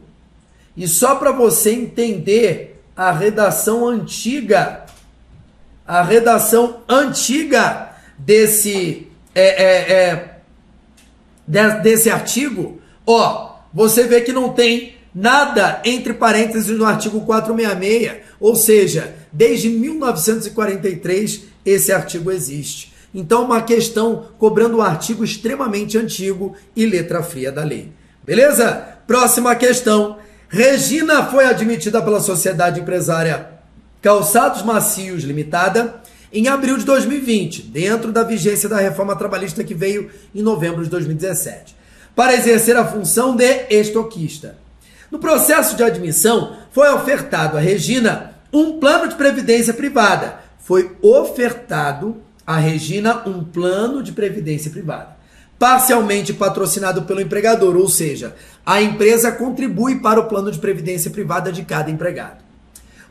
E 0.77 0.87
só 0.87 1.15
para 1.15 1.31
você 1.31 1.71
entender 1.71 2.83
a 2.95 3.11
redação 3.11 3.87
antiga, 3.87 4.85
a 5.87 6.03
redação 6.03 6.81
antiga 6.87 7.89
desse, 8.17 9.07
é, 9.33 9.63
é, 9.63 9.93
é, 9.93 10.32
desse 11.47 12.09
artigo, 12.09 12.79
ó, 13.05 13.55
você 13.73 14.03
vê 14.03 14.21
que 14.21 14.31
não 14.31 14.49
tem 14.49 14.95
nada 15.13 15.81
entre 15.83 16.13
parênteses 16.13 16.77
no 16.77 16.85
artigo 16.85 17.21
466, 17.21 18.23
ou 18.39 18.55
seja, 18.55 19.15
desde 19.31 19.69
1943 19.69 21.43
esse 21.65 21.91
artigo 21.91 22.31
existe. 22.31 22.93
Então, 23.13 23.45
uma 23.45 23.61
questão 23.61 24.27
cobrando 24.39 24.77
um 24.77 24.81
artigo 24.81 25.23
extremamente 25.23 25.97
antigo 25.97 26.55
e 26.75 26.85
letra 26.85 27.21
fria 27.21 27.51
da 27.51 27.63
lei. 27.63 27.91
Beleza? 28.25 28.97
Próxima 29.05 29.55
questão. 29.55 30.17
Regina 30.49 31.25
foi 31.25 31.45
admitida 31.45 32.01
pela 32.01 32.19
sociedade 32.19 32.79
empresária 32.79 33.49
Calçados 34.01 34.63
Macios 34.63 35.23
Limitada 35.23 36.01
em 36.33 36.47
abril 36.47 36.77
de 36.77 36.83
2020, 36.83 37.61
dentro 37.63 38.11
da 38.11 38.23
vigência 38.23 38.67
da 38.67 38.79
reforma 38.79 39.15
trabalhista 39.15 39.63
que 39.63 39.75
veio 39.75 40.09
em 40.33 40.41
novembro 40.41 40.83
de 40.83 40.89
2017, 40.89 41.75
para 42.15 42.33
exercer 42.33 42.75
a 42.75 42.85
função 42.85 43.35
de 43.35 43.67
estoquista. 43.69 44.57
No 45.11 45.19
processo 45.19 45.75
de 45.75 45.83
admissão, 45.83 46.57
foi 46.71 46.89
ofertado 46.89 47.55
a 47.55 47.59
Regina 47.59 48.33
um 48.51 48.79
plano 48.79 49.07
de 49.07 49.15
previdência 49.15 49.73
privada. 49.73 50.39
Foi 50.59 50.95
ofertado 51.01 52.17
a 52.45 52.57
Regina 52.57 53.21
um 53.27 53.43
plano 53.43 54.01
de 54.01 54.11
previdência 54.11 54.71
privada 54.71 55.13
parcialmente 55.63 56.33
patrocinado 56.33 57.03
pelo 57.03 57.21
empregador, 57.21 57.77
ou 57.77 57.87
seja, 57.87 58.35
a 58.65 58.81
empresa 58.81 59.31
contribui 59.31 60.01
para 60.01 60.19
o 60.19 60.27
plano 60.27 60.51
de 60.51 60.59
previdência 60.59 61.09
privada 61.09 61.53
de 61.53 61.63
cada 61.63 61.89
empregado. 61.89 62.42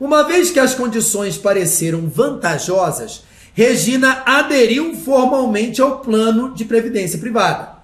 Uma 0.00 0.24
vez 0.24 0.50
que 0.50 0.61
as 0.61 0.74
condições 0.74 1.37
pareceram 1.37 2.09
vantajosas, 2.09 3.22
Regina 3.55 4.22
aderiu 4.24 4.94
formalmente 4.94 5.81
ao 5.81 6.00
plano 6.00 6.55
de 6.55 6.64
previdência 6.64 7.18
privada. 7.18 7.83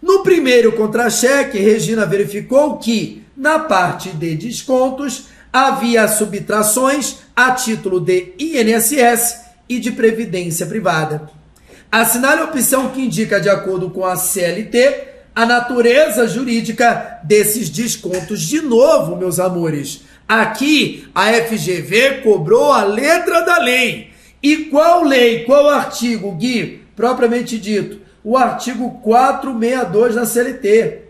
No 0.00 0.22
primeiro 0.22 0.72
contra-cheque, 0.72 1.58
Regina 1.58 2.06
verificou 2.06 2.78
que, 2.78 3.22
na 3.36 3.58
parte 3.58 4.08
de 4.10 4.34
descontos, 4.34 5.24
havia 5.52 6.08
subtrações 6.08 7.16
a 7.36 7.50
título 7.52 8.00
de 8.00 8.32
INSS 8.38 9.40
e 9.68 9.78
de 9.78 9.92
previdência 9.92 10.66
privada. 10.66 11.30
Assinale 11.92 12.40
a 12.40 12.44
opção 12.44 12.88
que 12.88 13.02
indica, 13.02 13.40
de 13.40 13.50
acordo 13.50 13.90
com 13.90 14.06
a 14.06 14.16
CLT, 14.16 15.08
a 15.34 15.44
natureza 15.44 16.26
jurídica 16.26 17.20
desses 17.24 17.68
descontos. 17.68 18.40
De 18.40 18.60
novo, 18.60 19.16
meus 19.16 19.38
amores, 19.38 20.02
aqui 20.30 21.08
a 21.12 21.32
FGV 21.32 22.20
cobrou 22.22 22.72
a 22.72 22.84
letra 22.84 23.40
da 23.40 23.58
lei. 23.58 24.10
E 24.40 24.66
qual 24.66 25.02
lei, 25.02 25.44
qual 25.44 25.68
artigo, 25.68 26.30
Gui? 26.32 26.82
Propriamente 26.94 27.58
dito, 27.58 28.00
o 28.22 28.36
artigo 28.36 29.00
462 29.02 30.14
da 30.14 30.24
CLT. 30.24 31.02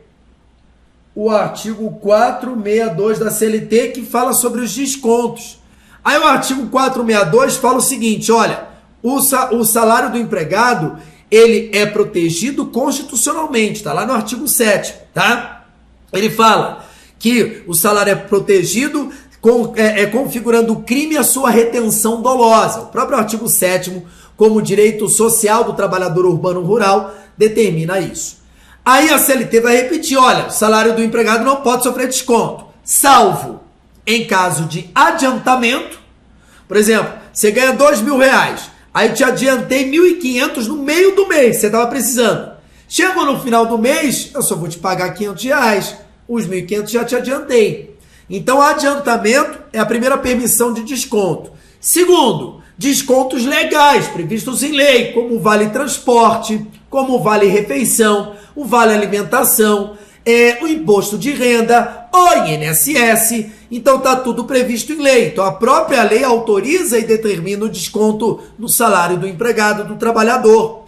O 1.15 1.29
artigo 1.29 1.91
462 2.01 3.19
da 3.19 3.31
CLT 3.31 3.89
que 3.89 4.03
fala 4.03 4.33
sobre 4.33 4.63
os 4.63 4.75
descontos. 4.75 5.61
Aí 6.03 6.19
o 6.19 6.25
artigo 6.25 6.69
462 6.69 7.57
fala 7.57 7.77
o 7.77 7.83
seguinte, 7.83 8.33
olha, 8.33 8.69
o, 9.03 9.21
salário 9.65 10.11
do 10.11 10.19
empregado, 10.19 10.99
ele 11.31 11.71
é 11.75 11.85
protegido 11.85 12.67
constitucionalmente, 12.67 13.83
tá 13.83 13.93
lá 13.93 14.07
no 14.07 14.15
artigo 14.15 14.49
7, 14.49 14.95
tá? 15.13 15.67
Ele 16.13 16.31
fala 16.31 16.85
que 17.21 17.63
o 17.69 17.75
salário 17.75 18.11
é 18.11 18.17
protegido 18.17 19.13
com, 19.41 19.73
é, 19.77 20.03
é, 20.03 20.07
configurando 20.07 20.73
o 20.73 20.83
crime 20.83 21.17
a 21.17 21.23
sua 21.23 21.51
retenção 21.51 22.21
dolosa. 22.21 22.81
O 22.81 22.87
próprio 22.87 23.17
artigo 23.17 23.49
7 23.49 24.03
como 24.41 24.63
direito 24.63 25.07
social 25.07 25.65
do 25.65 25.75
trabalhador 25.75 26.25
urbano 26.25 26.63
rural, 26.63 27.15
determina 27.37 28.01
isso. 28.01 28.39
Aí 28.83 29.11
a 29.11 29.19
CLT 29.19 29.61
vai 29.61 29.77
repetir: 29.77 30.17
olha, 30.17 30.47
o 30.47 30.51
salário 30.51 30.97
do 30.97 31.05
empregado 31.05 31.45
não 31.45 31.57
pode 31.57 31.83
sofrer 31.83 32.09
desconto, 32.09 32.65
salvo 32.83 33.61
em 34.07 34.27
caso 34.27 34.65
de 34.65 34.89
adiantamento. 34.95 36.01
Por 36.67 36.79
exemplo, 36.79 37.13
você 37.31 37.51
ganha 37.51 37.75
dois 37.75 38.01
mil 38.01 38.17
reais, 38.17 38.71
aí 38.95 39.11
te 39.11 39.23
adiantei 39.23 39.91
1.500 39.91 40.69
no 40.69 40.79
meio 40.79 41.15
do 41.15 41.29
mês, 41.29 41.59
você 41.59 41.67
estava 41.67 41.87
precisando. 41.89 42.53
Chegou 42.89 43.27
no 43.27 43.41
final 43.41 43.67
do 43.67 43.77
mês, 43.77 44.31
eu 44.35 44.41
só 44.41 44.57
vou 44.57 44.71
te 44.71 44.79
pagar 44.79 45.13
500 45.13 45.45
reais, 45.45 45.97
os 46.31 46.47
1.500 46.47 46.89
já 46.89 47.05
te 47.05 47.17
adiantei. 47.17 47.97
Então, 48.31 48.63
adiantamento 48.63 49.59
é 49.73 49.81
a 49.81 49.85
primeira 49.85 50.17
permissão 50.17 50.73
de 50.73 50.85
desconto. 50.85 51.51
Segundo, 51.81 52.63
descontos 52.79 53.45
legais 53.45 54.07
previstos 54.07 54.63
em 54.63 54.71
lei, 54.71 55.13
como 55.13 55.35
o 55.35 55.41
vale 55.41 55.71
transporte, 55.71 56.65
como 56.89 57.17
o 57.17 57.23
vale 57.23 57.47
refeição, 57.47 58.35
o 58.55 58.65
vale 58.65 58.95
alimentação, 58.95 59.99
é, 60.25 60.59
o 60.63 60.69
imposto 60.69 61.19
de 61.19 61.33
renda, 61.33 62.09
o 62.13 62.47
INSS. 62.47 63.47
Então 63.69 63.97
está 63.97 64.15
tudo 64.15 64.45
previsto 64.45 64.93
em 64.93 65.03
lei. 65.03 65.29
Então 65.29 65.45
a 65.45 65.53
própria 65.53 66.05
lei 66.05 66.23
autoriza 66.23 66.97
e 66.97 67.05
determina 67.05 67.65
o 67.65 67.69
desconto 67.69 68.41
no 68.57 68.69
salário 68.69 69.17
do 69.17 69.27
empregado, 69.27 69.85
do 69.85 69.97
trabalhador. 69.97 70.85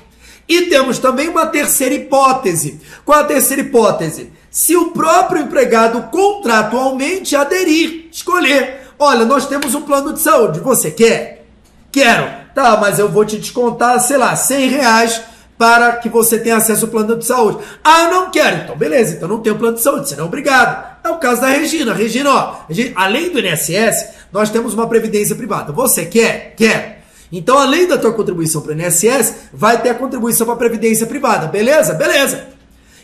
E 0.48 0.62
temos 0.62 0.98
também 0.98 1.28
uma 1.28 1.46
terceira 1.46 1.94
hipótese. 1.94 2.80
Qual 3.04 3.18
a 3.18 3.24
terceira 3.24 3.62
hipótese? 3.62 4.30
Se 4.52 4.76
o 4.76 4.90
próprio 4.90 5.40
empregado 5.40 6.10
contratualmente 6.10 7.34
aderir, 7.34 8.08
escolher. 8.12 8.82
Olha, 8.98 9.24
nós 9.24 9.46
temos 9.46 9.74
um 9.74 9.80
plano 9.80 10.12
de 10.12 10.20
saúde, 10.20 10.60
você 10.60 10.90
quer? 10.90 11.46
Quero. 11.90 12.42
Tá, 12.54 12.76
mas 12.76 12.98
eu 12.98 13.08
vou 13.08 13.24
te 13.24 13.38
descontar, 13.38 13.98
sei 14.00 14.18
lá, 14.18 14.36
100 14.36 14.68
reais 14.68 15.22
para 15.56 15.96
que 15.96 16.10
você 16.10 16.38
tenha 16.38 16.58
acesso 16.58 16.84
ao 16.84 16.90
plano 16.90 17.16
de 17.16 17.24
saúde. 17.24 17.64
Ah, 17.82 18.08
não 18.08 18.30
quero. 18.30 18.64
Então, 18.64 18.76
beleza, 18.76 19.14
então 19.14 19.26
não 19.26 19.40
tem 19.40 19.54
plano 19.54 19.78
de 19.78 19.82
saúde, 19.82 20.14
não 20.16 20.24
é 20.24 20.26
obrigado. 20.26 20.98
É 21.02 21.08
o 21.08 21.16
caso 21.16 21.40
da 21.40 21.48
Regina. 21.48 21.94
Regina, 21.94 22.30
ó, 22.30 22.56
além 22.94 23.30
do 23.30 23.40
INSS, 23.40 24.10
nós 24.30 24.50
temos 24.50 24.74
uma 24.74 24.86
previdência 24.86 25.34
privada. 25.34 25.72
Você 25.72 26.04
quer? 26.04 26.52
Quer. 26.58 27.04
Então, 27.32 27.56
além 27.56 27.88
da 27.88 27.96
tua 27.96 28.12
contribuição 28.12 28.60
para 28.60 28.74
o 28.74 28.78
INSS, 28.78 29.34
vai 29.50 29.80
ter 29.80 29.88
a 29.88 29.94
contribuição 29.94 30.44
para 30.44 30.56
a 30.56 30.58
previdência 30.58 31.06
privada. 31.06 31.46
Beleza? 31.46 31.94
Beleza. 31.94 32.48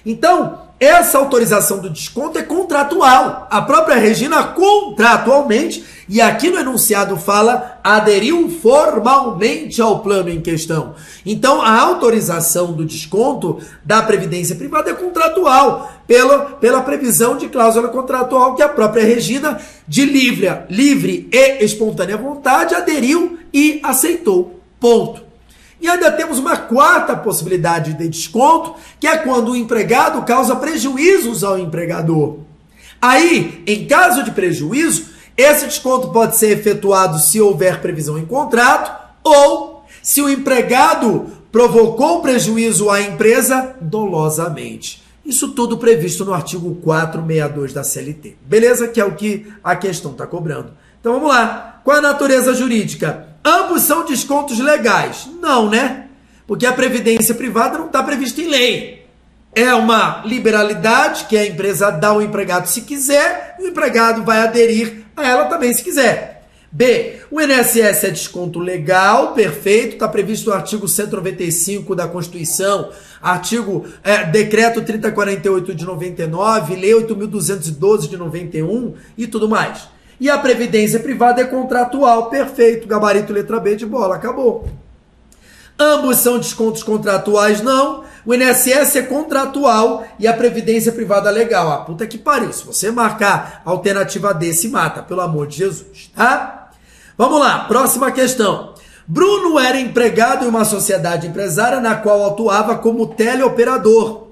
Então, 0.04 0.67
essa 0.80 1.18
autorização 1.18 1.78
do 1.78 1.90
desconto 1.90 2.38
é 2.38 2.42
contratual. 2.42 3.48
A 3.50 3.60
própria 3.62 3.96
Regina 3.96 4.44
contratualmente, 4.44 5.84
e 6.08 6.20
aqui 6.20 6.50
no 6.50 6.58
enunciado 6.58 7.16
fala, 7.16 7.80
aderiu 7.82 8.48
formalmente 8.48 9.82
ao 9.82 9.98
plano 10.00 10.30
em 10.30 10.40
questão. 10.40 10.94
Então, 11.26 11.60
a 11.60 11.80
autorização 11.80 12.72
do 12.72 12.84
desconto 12.84 13.58
da 13.84 14.02
previdência 14.02 14.54
privada 14.54 14.90
é 14.90 14.94
contratual, 14.94 15.92
pela, 16.06 16.38
pela 16.38 16.80
previsão 16.80 17.36
de 17.36 17.48
cláusula 17.48 17.88
contratual 17.88 18.54
que 18.54 18.62
a 18.62 18.68
própria 18.68 19.04
Regina, 19.04 19.60
de 19.86 20.04
livre, 20.04 20.48
livre 20.70 21.28
e 21.32 21.64
espontânea 21.64 22.16
vontade, 22.16 22.74
aderiu 22.74 23.38
e 23.52 23.80
aceitou. 23.82 24.60
Ponto. 24.80 25.27
E 25.80 25.88
ainda 25.88 26.10
temos 26.10 26.38
uma 26.38 26.56
quarta 26.56 27.16
possibilidade 27.16 27.94
de 27.94 28.08
desconto, 28.08 28.74
que 28.98 29.06
é 29.06 29.18
quando 29.18 29.52
o 29.52 29.56
empregado 29.56 30.22
causa 30.22 30.56
prejuízos 30.56 31.44
ao 31.44 31.58
empregador. 31.58 32.38
Aí, 33.00 33.62
em 33.66 33.86
caso 33.86 34.24
de 34.24 34.32
prejuízo, 34.32 35.06
esse 35.36 35.66
desconto 35.66 36.08
pode 36.08 36.36
ser 36.36 36.50
efetuado 36.50 37.18
se 37.18 37.40
houver 37.40 37.80
previsão 37.80 38.18
em 38.18 38.26
contrato 38.26 38.90
ou 39.22 39.84
se 40.02 40.20
o 40.20 40.28
empregado 40.28 41.30
provocou 41.52 42.20
prejuízo 42.20 42.90
à 42.90 43.00
empresa 43.00 43.76
dolosamente. 43.80 45.02
Isso 45.24 45.50
tudo 45.50 45.78
previsto 45.78 46.24
no 46.24 46.34
artigo 46.34 46.74
462 46.76 47.72
da 47.72 47.84
CLT. 47.84 48.36
Beleza? 48.42 48.88
Que 48.88 49.00
é 49.00 49.04
o 49.04 49.14
que 49.14 49.46
a 49.62 49.76
questão 49.76 50.12
está 50.12 50.26
cobrando. 50.26 50.72
Então 51.00 51.12
vamos 51.12 51.28
lá. 51.28 51.80
Qual 51.84 51.98
a 51.98 52.00
natureza 52.00 52.54
jurídica? 52.54 53.27
Ambos 53.44 53.82
são 53.82 54.04
descontos 54.04 54.58
legais. 54.58 55.28
Não, 55.40 55.68
né? 55.68 56.06
Porque 56.46 56.66
a 56.66 56.72
previdência 56.72 57.34
privada 57.34 57.78
não 57.78 57.86
está 57.86 58.02
prevista 58.02 58.40
em 58.40 58.48
lei. 58.48 59.06
É 59.54 59.74
uma 59.74 60.22
liberalidade 60.24 61.24
que 61.24 61.36
a 61.36 61.46
empresa 61.46 61.90
dá 61.90 62.08
ao 62.08 62.22
empregado 62.22 62.66
se 62.66 62.82
quiser, 62.82 63.56
o 63.58 63.66
empregado 63.66 64.22
vai 64.22 64.38
aderir 64.40 65.04
a 65.16 65.26
ela 65.26 65.46
também 65.46 65.72
se 65.72 65.82
quiser. 65.82 66.38
B. 66.70 67.20
O 67.30 67.40
INSS 67.40 68.04
é 68.04 68.10
desconto 68.10 68.58
legal, 68.58 69.32
perfeito, 69.32 69.94
está 69.94 70.06
previsto 70.06 70.50
no 70.50 70.56
artigo 70.56 70.86
195 70.86 71.94
da 71.94 72.06
Constituição, 72.06 72.90
artigo 73.22 73.86
é, 74.04 74.24
decreto 74.24 74.82
3048 74.82 75.74
de 75.74 75.84
99, 75.84 76.76
lei 76.76 76.92
8212 76.94 78.08
de 78.08 78.16
91 78.18 78.94
e 79.16 79.26
tudo 79.26 79.48
mais. 79.48 79.88
E 80.20 80.28
a 80.28 80.36
previdência 80.38 80.98
privada 80.98 81.40
é 81.40 81.44
contratual, 81.44 82.28
perfeito, 82.28 82.88
gabarito 82.88 83.32
letra 83.32 83.60
B 83.60 83.76
de 83.76 83.86
bola, 83.86 84.16
acabou. 84.16 84.68
Ambos 85.78 86.16
são 86.16 86.38
descontos 86.38 86.82
contratuais, 86.82 87.62
não. 87.62 88.02
O 88.26 88.34
INSS 88.34 88.96
é 88.96 89.02
contratual 89.02 90.04
e 90.18 90.26
a 90.26 90.32
previdência 90.32 90.90
privada 90.90 91.30
legal. 91.30 91.70
Ah, 91.70 91.78
puta 91.78 92.06
que 92.06 92.18
pariu. 92.18 92.52
Se 92.52 92.66
você 92.66 92.90
marcar 92.90 93.62
a 93.64 93.70
alternativa 93.70 94.34
D, 94.34 94.52
se 94.52 94.68
mata, 94.68 95.02
pelo 95.02 95.20
amor 95.20 95.46
de 95.46 95.58
Jesus, 95.58 96.10
tá? 96.14 96.70
Vamos 97.16 97.38
lá, 97.38 97.60
próxima 97.60 98.10
questão. 98.10 98.74
Bruno 99.06 99.58
era 99.58 99.80
empregado 99.80 100.44
em 100.44 100.48
uma 100.48 100.64
sociedade 100.64 101.28
empresária 101.28 101.80
na 101.80 101.94
qual 101.94 102.26
atuava 102.26 102.76
como 102.76 103.06
teleoperador 103.06 104.28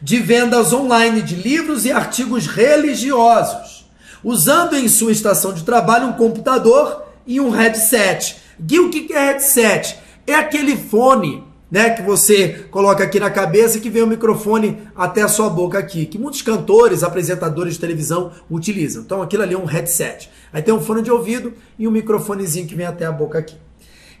de 0.00 0.18
vendas 0.18 0.72
online 0.72 1.20
de 1.22 1.34
livros 1.34 1.84
e 1.84 1.92
artigos 1.92 2.46
religiosos 2.46 3.75
usando 4.22 4.74
em 4.74 4.88
sua 4.88 5.12
estação 5.12 5.52
de 5.52 5.64
trabalho 5.64 6.08
um 6.08 6.12
computador 6.12 7.04
e 7.26 7.40
um 7.40 7.50
headset. 7.50 8.36
Gui, 8.60 8.80
o 8.80 8.90
que 8.90 9.12
é 9.12 9.32
headset? 9.32 9.98
É 10.26 10.34
aquele 10.34 10.76
fone 10.76 11.44
né, 11.70 11.90
que 11.90 12.02
você 12.02 12.66
coloca 12.70 13.02
aqui 13.02 13.18
na 13.18 13.30
cabeça 13.30 13.78
e 13.78 13.80
que 13.80 13.90
vem 13.90 14.02
o 14.02 14.06
microfone 14.06 14.78
até 14.94 15.22
a 15.22 15.28
sua 15.28 15.50
boca 15.50 15.78
aqui, 15.78 16.06
que 16.06 16.18
muitos 16.18 16.42
cantores, 16.42 17.02
apresentadores 17.02 17.74
de 17.74 17.80
televisão 17.80 18.30
utilizam. 18.50 19.02
Então 19.02 19.20
aquilo 19.20 19.42
ali 19.42 19.54
é 19.54 19.58
um 19.58 19.64
headset. 19.64 20.30
Aí 20.52 20.62
tem 20.62 20.72
um 20.72 20.80
fone 20.80 21.02
de 21.02 21.10
ouvido 21.10 21.52
e 21.78 21.86
um 21.86 21.90
microfonezinho 21.90 22.66
que 22.66 22.74
vem 22.74 22.86
até 22.86 23.04
a 23.04 23.12
boca 23.12 23.38
aqui. 23.38 23.56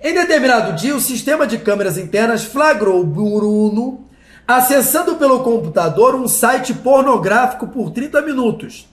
Em 0.02 0.12
determinado 0.12 0.74
dia, 0.76 0.94
o 0.94 1.00
sistema 1.00 1.46
de 1.46 1.58
câmeras 1.58 1.96
internas 1.96 2.44
flagrou 2.44 3.02
Bruno 3.02 4.04
acessando 4.46 5.16
pelo 5.16 5.40
computador 5.40 6.14
um 6.14 6.28
site 6.28 6.74
pornográfico 6.74 7.66
por 7.66 7.90
30 7.90 8.22
minutos 8.22 8.86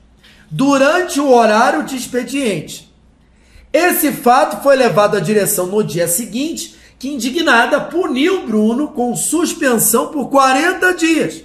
durante 0.56 1.20
o 1.20 1.34
horário 1.34 1.82
de 1.84 1.96
expediente. 1.96 2.94
Esse 3.74 4.12
fato 4.12 4.62
foi 4.62 4.76
levado 4.76 5.18
à 5.18 5.20
direção 5.20 5.66
no 5.66 5.84
dia 5.84 6.08
seguinte, 6.08 6.76
que, 7.00 7.10
indignada, 7.10 7.82
puniu 7.82 8.46
Bruno 8.46 8.90
com 8.90 9.16
suspensão 9.16 10.10
por 10.12 10.30
40 10.30 10.94
dias, 10.94 11.44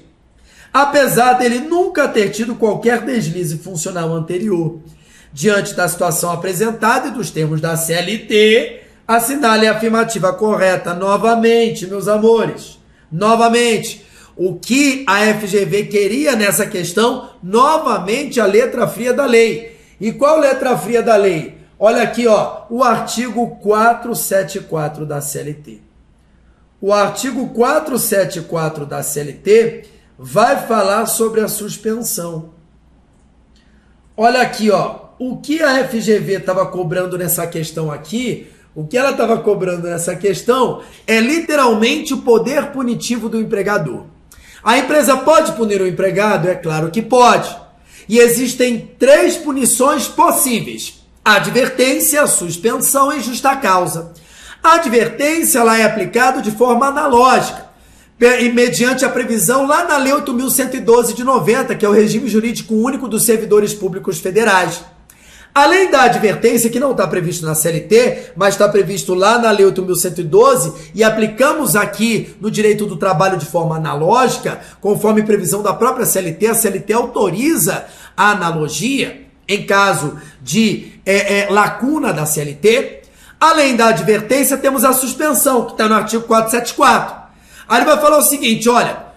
apesar 0.71 1.33
dele 1.33 1.61
nunca 1.61 2.07
ter 2.07 2.29
tido 2.29 2.55
qualquer 2.55 3.01
deslize 3.01 3.57
funcional 3.57 4.13
anterior. 4.13 4.79
Diante 5.33 5.73
da 5.73 5.89
situação 5.89 6.31
apresentada 6.31 7.09
e 7.09 7.13
dos 7.13 7.31
termos 7.31 7.63
da 7.63 7.79
CLT, 7.79 8.83
assinale 9.07 9.67
a 9.67 9.73
afirmativa 9.73 10.35
correta 10.35 10.93
novamente, 10.93 11.87
meus 11.87 12.09
amores. 12.09 12.79
Novamente, 13.11 14.05
o 14.39 14.55
que 14.55 15.05
a 15.07 15.35
FGV 15.35 15.87
queria 15.87 16.37
nessa 16.37 16.65
questão, 16.65 17.31
novamente 17.43 18.41
a 18.41 18.47
letra 18.47 18.87
fria 18.87 19.13
da 19.13 19.27
lei. 19.27 19.77
E 20.01 20.13
qual 20.13 20.39
letra 20.39 20.79
fria 20.79 21.03
da 21.03 21.17
lei? 21.17 21.59
Olha 21.77 22.05
aqui, 22.05 22.27
ó, 22.29 22.63
o 22.71 22.85
artigo 22.85 23.57
474 23.57 25.05
da 25.05 25.21
CLT. 25.21 25.81
O 26.81 26.93
artigo 26.93 27.49
474 27.49 28.87
da 28.87 29.03
CLT 29.03 29.85
vai 30.17 30.67
falar 30.69 31.07
sobre 31.07 31.41
a 31.41 31.49
suspensão. 31.49 32.51
Olha 34.17 34.41
aqui, 34.43 34.71
ó, 34.71 35.01
o 35.19 35.39
que 35.39 35.61
a 35.61 35.85
FGV 35.89 36.35
estava 36.35 36.65
cobrando 36.67 37.19
nessa 37.19 37.45
questão 37.45 37.91
aqui, 37.91 38.47
o 38.73 38.87
que 38.87 38.97
ela 38.97 39.11
estava 39.11 39.39
cobrando 39.39 39.89
nessa 39.89 40.15
questão 40.15 40.81
é 41.09 41.19
literalmente 41.19 42.15
o 42.15 42.23
poder 42.23 42.71
punitivo 42.71 43.29
do 43.29 43.41
empregador. 43.41 44.05
A 44.63 44.79
empresa 44.79 45.17
pode 45.17 45.53
punir 45.53 45.81
o 45.81 45.87
empregado? 45.87 46.49
É 46.49 46.55
claro 46.55 46.91
que 46.91 47.03
pode. 47.03 47.55
E 48.09 48.19
existem 48.19 48.91
três 48.99 49.37
punições 49.37 50.09
possíveis: 50.09 51.01
advertência, 51.25 52.27
suspensão 52.27 53.13
e 53.13 53.21
justa 53.21 53.55
causa. 53.57 54.13
A 54.63 54.75
advertência 54.75 55.61
ela 55.61 55.79
é 55.79 55.85
aplicada 55.85 56.43
de 56.43 56.51
forma 56.51 56.87
analógica, 56.87 57.67
mediante 58.53 59.05
a 59.05 59.09
previsão 59.09 59.67
lá 59.67 59.85
na 59.85 59.97
Lei 59.97 60.13
8.112 60.13 61.15
de 61.15 61.23
90, 61.23 61.75
que 61.77 61.87
é 61.87 61.89
o 61.89 61.93
regime 61.93 62.29
jurídico 62.29 62.75
único 62.75 63.07
dos 63.07 63.25
servidores 63.25 63.73
públicos 63.73 64.19
federais. 64.19 64.83
Além 65.59 65.91
da 65.91 66.03
advertência, 66.03 66.71
que 66.71 66.79
não 66.79 66.93
está 66.93 67.05
previsto 67.05 67.45
na 67.45 67.53
CLT, 67.53 68.35
mas 68.37 68.55
está 68.55 68.69
previsto 68.69 69.13
lá 69.13 69.41
na 69.41 69.51
Lei 69.51 69.67
8.112, 69.67 70.73
e 70.95 71.03
aplicamos 71.03 71.75
aqui 71.75 72.33
no 72.41 72.49
direito 72.49 72.87
do 72.87 72.97
trabalho 72.97 73.37
de 73.37 73.45
forma 73.45 73.75
analógica, 73.75 74.61
conforme 74.81 75.25
previsão 75.25 75.61
da 75.61 75.75
própria 75.75 76.07
CLT, 76.07 76.47
a 76.47 76.55
CLT 76.55 76.93
autoriza 76.93 77.87
a 78.17 78.31
analogia 78.31 79.23
em 79.49 79.67
caso 79.67 80.17
de 80.41 80.93
é, 81.05 81.41
é, 81.41 81.51
lacuna 81.51 82.13
da 82.13 82.25
CLT. 82.25 83.01
Além 83.41 83.75
da 83.75 83.89
advertência, 83.89 84.57
temos 84.57 84.85
a 84.85 84.93
suspensão, 84.93 85.65
que 85.65 85.73
está 85.73 85.89
no 85.89 85.97
artigo 85.97 86.23
474. 86.23 87.17
Aí 87.69 87.79
ele 87.79 87.85
vai 87.85 88.01
falar 88.01 88.19
o 88.19 88.23
seguinte: 88.23 88.69
olha, 88.69 89.08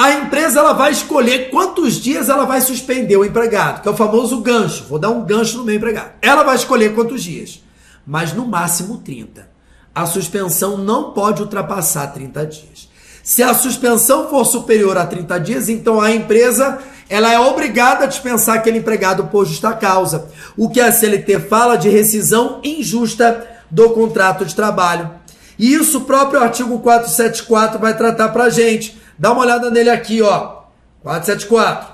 a 0.00 0.12
empresa 0.12 0.60
ela 0.60 0.72
vai 0.72 0.92
escolher 0.92 1.50
quantos 1.50 1.96
dias 1.96 2.30
ela 2.30 2.46
vai 2.46 2.62
suspender 2.62 3.18
o 3.18 3.24
empregado, 3.24 3.82
que 3.82 3.88
é 3.88 3.90
o 3.90 3.94
famoso 3.94 4.40
gancho. 4.40 4.86
Vou 4.88 4.98
dar 4.98 5.10
um 5.10 5.26
gancho 5.26 5.58
no 5.58 5.64
meu 5.64 5.74
empregado. 5.74 6.12
Ela 6.22 6.42
vai 6.42 6.56
escolher 6.56 6.94
quantos 6.94 7.22
dias, 7.22 7.62
mas 8.06 8.32
no 8.32 8.46
máximo 8.46 8.96
30. 8.96 9.46
A 9.94 10.06
suspensão 10.06 10.78
não 10.78 11.12
pode 11.12 11.42
ultrapassar 11.42 12.06
30 12.14 12.46
dias. 12.46 12.88
Se 13.22 13.42
a 13.42 13.52
suspensão 13.52 14.30
for 14.30 14.46
superior 14.46 14.96
a 14.96 15.04
30 15.04 15.38
dias, 15.38 15.68
então 15.68 16.00
a 16.00 16.10
empresa 16.10 16.78
ela 17.06 17.30
é 17.30 17.38
obrigada 17.38 18.04
a 18.04 18.08
dispensar 18.08 18.56
aquele 18.56 18.78
empregado 18.78 19.24
por 19.24 19.44
justa 19.44 19.74
causa. 19.74 20.28
O 20.56 20.70
que 20.70 20.80
a 20.80 20.90
CLT 20.90 21.40
fala 21.40 21.76
de 21.76 21.90
rescisão 21.90 22.58
injusta 22.64 23.46
do 23.70 23.90
contrato 23.90 24.46
de 24.46 24.54
trabalho. 24.54 25.10
E 25.58 25.74
isso 25.74 25.98
o 25.98 26.04
próprio 26.06 26.40
artigo 26.42 26.78
474 26.78 27.78
vai 27.78 27.94
tratar 27.94 28.30
para 28.30 28.48
gente. 28.48 28.98
Dá 29.20 29.32
uma 29.32 29.42
olhada 29.42 29.70
nele 29.70 29.90
aqui, 29.90 30.22
ó. 30.22 30.62
474. 31.02 31.92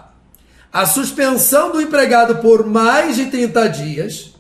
A 0.72 0.86
suspensão 0.86 1.72
do 1.72 1.80
empregado 1.80 2.36
por 2.36 2.64
mais 2.64 3.16
de 3.16 3.26
30 3.26 3.68
dias 3.68 4.32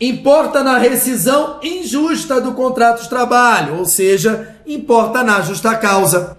importa 0.00 0.62
na 0.62 0.78
rescisão 0.78 1.58
injusta 1.60 2.40
do 2.40 2.52
contrato 2.52 3.02
de 3.02 3.08
trabalho, 3.08 3.76
ou 3.76 3.84
seja, 3.84 4.54
importa 4.64 5.24
na 5.24 5.40
justa 5.40 5.74
causa. 5.74 6.36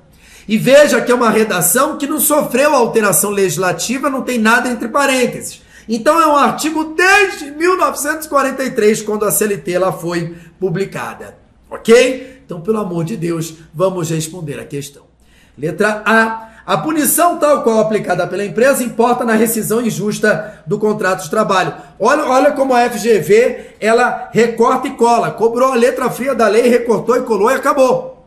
E 0.47 0.57
veja 0.57 1.01
que 1.01 1.11
é 1.11 1.15
uma 1.15 1.29
redação 1.29 1.97
que 1.97 2.07
não 2.07 2.19
sofreu 2.21 2.73
alteração 2.73 3.31
legislativa, 3.31 4.09
não 4.09 4.21
tem 4.21 4.37
nada 4.37 4.69
entre 4.69 4.87
parênteses. 4.87 5.61
Então 5.89 6.21
é 6.21 6.25
um 6.25 6.37
artigo 6.37 6.95
desde 6.95 7.51
1943, 7.51 9.01
quando 9.01 9.25
a 9.25 9.31
CLT 9.31 9.73
foi 9.99 10.33
publicada. 10.57 11.37
Ok? 11.69 12.41
Então, 12.45 12.61
pelo 12.61 12.79
amor 12.79 13.03
de 13.03 13.17
Deus, 13.17 13.55
vamos 13.73 14.09
responder 14.11 14.61
a 14.61 14.65
questão. 14.65 15.12
Letra 15.57 16.01
A. 16.05 16.49
A 16.65 16.77
punição 16.77 17.37
tal 17.37 17.61
qual 17.61 17.79
aplicada 17.79 18.25
pela 18.25 18.45
empresa 18.45 18.83
importa 18.83 19.25
na 19.25 19.33
rescisão 19.33 19.81
injusta 19.81 20.63
do 20.65 20.79
contrato 20.79 21.23
de 21.23 21.29
trabalho. 21.29 21.73
Olha, 21.99 22.23
olha 22.25 22.51
como 22.53 22.73
a 22.73 22.89
FGV 22.89 23.75
ela 23.81 24.29
recorta 24.31 24.87
e 24.87 24.91
cola. 24.91 25.31
Cobrou 25.31 25.73
a 25.73 25.75
letra 25.75 26.09
fria 26.09 26.33
da 26.33 26.47
lei, 26.47 26.69
recortou 26.69 27.17
e 27.17 27.23
colou 27.23 27.51
e 27.51 27.55
acabou. 27.55 28.25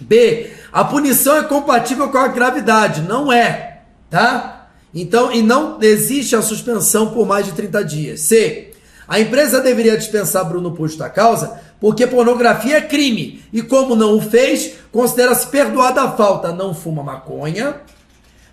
B. 0.00 0.50
A 0.70 0.84
punição 0.84 1.36
é 1.36 1.42
compatível 1.44 2.08
com 2.10 2.18
a 2.18 2.28
gravidade. 2.28 3.00
Não 3.00 3.32
é, 3.32 3.80
tá? 4.10 4.68
Então, 4.94 5.32
e 5.32 5.42
não 5.42 5.78
existe 5.80 6.36
a 6.36 6.42
suspensão 6.42 7.10
por 7.10 7.26
mais 7.26 7.46
de 7.46 7.52
30 7.52 7.84
dias. 7.84 8.20
C. 8.20 8.67
A 9.08 9.18
empresa 9.18 9.60
deveria 9.60 9.96
dispensar 9.96 10.44
Bruno 10.44 10.72
por 10.72 10.86
justa 10.86 11.08
causa 11.08 11.60
porque 11.80 12.06
pornografia 12.06 12.76
é 12.76 12.80
crime. 12.82 13.42
E 13.52 13.62
como 13.62 13.96
não 13.96 14.16
o 14.16 14.20
fez, 14.20 14.74
considera-se 14.92 15.46
perdoada 15.46 16.02
a 16.02 16.12
falta. 16.12 16.52
Não 16.52 16.74
fuma 16.74 17.02
maconha. 17.02 17.76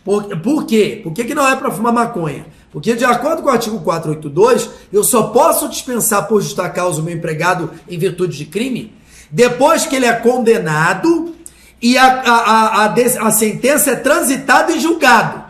Por, 0.03 0.37
por 0.37 0.65
quê? 0.65 1.01
Por 1.03 1.11
que, 1.11 1.25
que 1.25 1.35
não 1.35 1.47
é 1.47 1.55
para 1.55 1.71
fumar 1.71 1.91
maconha? 1.91 2.45
Porque, 2.71 2.95
de 2.95 3.03
acordo 3.03 3.41
com 3.41 3.49
o 3.49 3.51
artigo 3.51 3.79
482, 3.81 4.69
eu 4.93 5.03
só 5.03 5.23
posso 5.23 5.67
dispensar 5.67 6.27
por 6.27 6.41
justa 6.41 6.69
causa 6.69 7.01
o 7.01 7.03
meu 7.03 7.15
empregado 7.15 7.71
em 7.89 7.97
virtude 7.97 8.37
de 8.37 8.45
crime 8.45 8.93
depois 9.31 9.85
que 9.85 9.95
ele 9.95 10.05
é 10.05 10.13
condenado 10.13 11.35
e 11.81 11.97
a, 11.97 12.05
a, 12.05 12.31
a, 12.31 12.85
a, 12.85 13.27
a 13.27 13.31
sentença 13.31 13.91
é 13.91 13.95
transitada 13.95 14.71
e 14.71 14.79
julgado. 14.79 15.44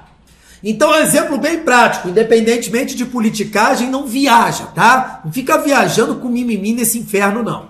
Então, 0.67 0.89
um 0.89 0.95
exemplo 0.95 1.38
bem 1.38 1.60
prático, 1.60 2.10
independentemente 2.10 2.95
de 2.95 3.06
politicagem, 3.06 3.88
não 3.88 4.08
viaja, 4.08 4.65
tá? 4.73 5.21
Não 5.23 5.32
fica 5.32 5.60
viajando 5.60 6.15
com 6.15 6.28
mimimi 6.28 6.73
nesse 6.73 6.97
inferno, 6.97 7.43
não. 7.43 7.67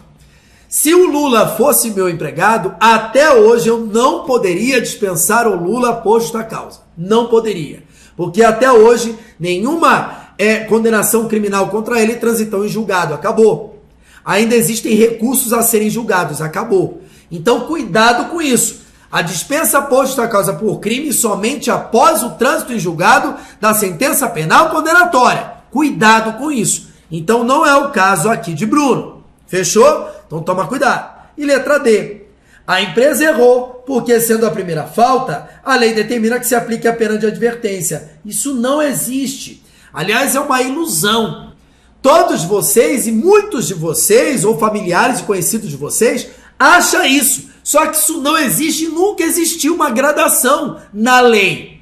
Se 0.69 0.95
o 0.95 1.11
Lula 1.11 1.45
fosse 1.57 1.91
meu 1.91 2.07
empregado, 2.07 2.73
até 2.79 3.33
hoje 3.33 3.67
eu 3.67 3.79
não 3.79 4.23
poderia 4.23 4.79
dispensar 4.79 5.45
o 5.45 5.61
Lula 5.61 5.97
por 5.97 6.21
justa 6.21 6.41
causa. 6.41 6.79
Não 6.97 7.27
poderia. 7.27 7.83
Porque 8.15 8.41
até 8.41 8.71
hoje 8.71 9.13
nenhuma 9.37 10.29
é, 10.37 10.59
condenação 10.59 11.27
criminal 11.27 11.67
contra 11.67 11.99
ele 11.99 12.15
transitou 12.15 12.65
em 12.65 12.69
julgado. 12.69 13.13
Acabou. 13.13 13.83
Ainda 14.23 14.55
existem 14.55 14.95
recursos 14.95 15.51
a 15.51 15.61
serem 15.61 15.89
julgados. 15.89 16.41
Acabou. 16.41 17.01
Então, 17.29 17.67
cuidado 17.67 18.29
com 18.29 18.41
isso. 18.41 18.84
A 19.15 19.21
dispensa 19.21 19.81
por 19.81 20.05
justa 20.05 20.27
causa 20.27 20.51
por 20.51 20.81
crime 20.81 21.13
somente 21.13 21.71
após 21.71 22.21
o 22.21 22.31
trânsito 22.31 22.73
em 22.73 22.79
julgado 22.79 23.33
da 23.61 23.73
sentença 23.73 24.27
penal 24.27 24.71
condenatória. 24.71 25.53
Cuidado 25.71 26.37
com 26.37 26.51
isso. 26.51 26.89
Então 27.09 27.41
não 27.41 27.65
é 27.65 27.73
o 27.77 27.91
caso 27.91 28.27
aqui 28.27 28.53
de 28.53 28.65
Bruno. 28.65 29.23
Fechou? 29.47 30.09
Então 30.27 30.43
toma 30.43 30.67
cuidado. 30.67 31.15
E 31.37 31.45
letra 31.45 31.79
D. 31.79 32.23
A 32.67 32.81
empresa 32.81 33.23
errou, 33.23 33.81
porque 33.87 34.19
sendo 34.19 34.45
a 34.45 34.51
primeira 34.51 34.83
falta, 34.83 35.47
a 35.63 35.77
lei 35.77 35.93
determina 35.93 36.37
que 36.37 36.45
se 36.45 36.53
aplique 36.53 36.85
a 36.85 36.93
pena 36.93 37.17
de 37.17 37.25
advertência. 37.25 38.19
Isso 38.25 38.53
não 38.53 38.81
existe. 38.81 39.63
Aliás, 39.93 40.35
é 40.35 40.41
uma 40.41 40.61
ilusão. 40.61 41.53
Todos 42.01 42.43
vocês 42.43 43.07
e 43.07 43.13
muitos 43.13 43.65
de 43.65 43.75
vocês, 43.75 44.43
ou 44.43 44.59
familiares 44.59 45.21
e 45.21 45.23
conhecidos 45.23 45.69
de 45.69 45.77
vocês, 45.77 46.27
acham 46.59 47.05
isso. 47.05 47.54
Só 47.65 47.87
que 47.87 47.97
isso 47.97 48.21
não 48.21 48.37
existe, 48.37 48.87
nunca 48.89 49.23
existiu 49.23 49.73
uma 49.73 49.89
gradação 49.89 50.79
na 50.93 51.19
lei. 51.19 51.81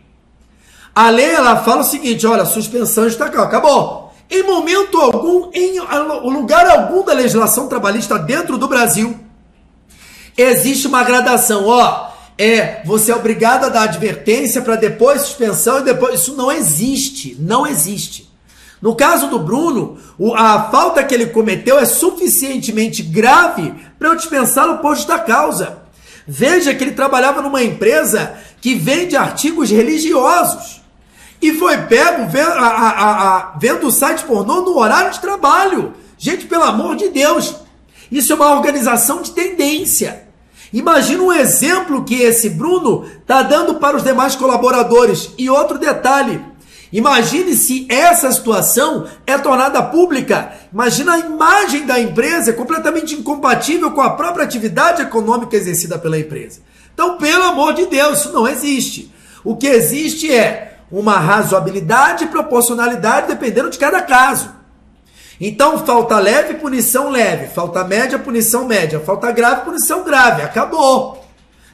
A 0.95 1.09
lei 1.09 1.31
ela 1.31 1.61
fala 1.61 1.81
o 1.81 1.83
seguinte: 1.83 2.25
olha, 2.25 2.45
suspensão 2.45 3.05
estacal, 3.05 3.43
acabou. 3.43 4.13
Em 4.31 4.43
momento 4.43 4.97
algum, 4.97 5.51
em 5.53 5.77
lugar 6.23 6.65
algum 6.69 7.03
da 7.03 7.11
legislação 7.11 7.67
trabalhista 7.67 8.17
dentro 8.17 8.57
do 8.57 8.69
Brasil, 8.69 9.19
existe 10.37 10.87
uma 10.87 11.03
gradação. 11.03 11.67
Ó, 11.67 12.11
é 12.37 12.81
você 12.85 13.11
é 13.11 13.15
obrigado 13.15 13.65
a 13.65 13.69
dar 13.69 13.83
advertência 13.83 14.61
para 14.61 14.77
depois 14.77 15.23
suspensão 15.23 15.81
e 15.81 15.83
depois. 15.83 16.21
Isso 16.21 16.33
não 16.33 16.49
existe. 16.49 17.35
Não 17.37 17.67
existe. 17.67 18.32
No 18.83 18.95
caso 18.95 19.27
do 19.27 19.39
Bruno, 19.39 19.97
a 20.35 20.63
falta 20.63 21.01
que 21.05 21.15
ele 21.15 21.27
cometeu 21.27 21.79
é 21.79 21.85
suficientemente 21.85 23.01
grave 23.01 23.73
para 23.97 24.09
eu 24.09 24.15
dispensá-lo 24.17 24.79
por 24.79 24.93
justa 24.93 25.17
causa. 25.19 25.83
Veja 26.27 26.75
que 26.75 26.83
ele 26.83 26.91
trabalhava 26.91 27.41
numa 27.41 27.63
empresa 27.63 28.35
que 28.59 28.75
vende 28.75 29.15
artigos 29.15 29.69
religiosos 29.69 30.81
e 31.41 31.53
foi 31.53 31.77
pego 31.83 32.27
vendo, 32.27 32.49
a, 32.49 32.67
a, 32.67 33.27
a, 33.37 33.57
vendo 33.57 33.87
o 33.87 33.91
site 33.91 34.25
pornô 34.25 34.59
no 34.63 34.77
horário 34.77 35.13
de 35.13 35.21
trabalho. 35.21 35.93
Gente, 36.17 36.45
pelo 36.45 36.63
amor 36.63 36.97
de 36.97 37.07
Deus, 37.07 37.55
isso 38.11 38.33
é 38.33 38.35
uma 38.35 38.51
organização 38.51 39.21
de 39.21 39.31
tendência. 39.31 40.27
Imagina 40.73 41.23
um 41.23 41.31
exemplo 41.31 42.03
que 42.03 42.15
esse 42.15 42.49
Bruno 42.49 43.05
está 43.21 43.43
dando 43.43 43.75
para 43.75 43.95
os 43.95 44.03
demais 44.03 44.35
colaboradores. 44.35 45.29
E 45.37 45.49
outro 45.49 45.77
detalhe: 45.77 46.43
Imagine 46.93 47.55
se 47.55 47.87
essa 47.89 48.31
situação 48.31 49.07
é 49.25 49.35
tornada 49.39 49.81
pública. 49.81 50.53
Imagina 50.71 51.13
a 51.13 51.19
imagem 51.19 51.87
da 51.87 51.99
empresa 51.99 52.53
completamente 52.53 53.15
incompatível 53.15 53.89
com 53.89 54.01
a 54.01 54.11
própria 54.11 54.45
atividade 54.45 55.01
econômica 55.01 55.55
exercida 55.55 55.97
pela 55.97 56.19
empresa. 56.19 56.61
Então, 56.93 57.17
pelo 57.17 57.45
amor 57.45 57.73
de 57.73 57.87
Deus, 57.87 58.19
isso 58.19 58.31
não 58.31 58.47
existe. 58.47 59.11
O 59.43 59.57
que 59.57 59.65
existe 59.65 60.31
é 60.31 60.77
uma 60.91 61.17
razoabilidade 61.17 62.25
e 62.25 62.27
proporcionalidade 62.27 63.27
dependendo 63.27 63.71
de 63.71 63.79
cada 63.79 64.03
caso. 64.03 64.51
Então, 65.41 65.83
falta 65.83 66.19
leve, 66.19 66.53
punição 66.53 67.09
leve. 67.09 67.47
Falta 67.47 67.83
média, 67.83 68.19
punição 68.19 68.65
média. 68.65 68.99
Falta 68.99 69.31
grave, 69.31 69.65
punição 69.65 70.03
grave. 70.03 70.43
Acabou. 70.43 71.22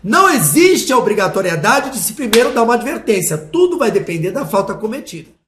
Não 0.03 0.29
existe 0.29 0.93
a 0.93 0.97
obrigatoriedade 0.97 1.91
de 1.91 1.99
se 1.99 2.13
primeiro 2.13 2.53
dar 2.53 2.63
uma 2.63 2.75
advertência. 2.75 3.37
Tudo 3.37 3.77
vai 3.77 3.91
depender 3.91 4.31
da 4.31 4.45
falta 4.45 4.73
cometida. 4.73 5.38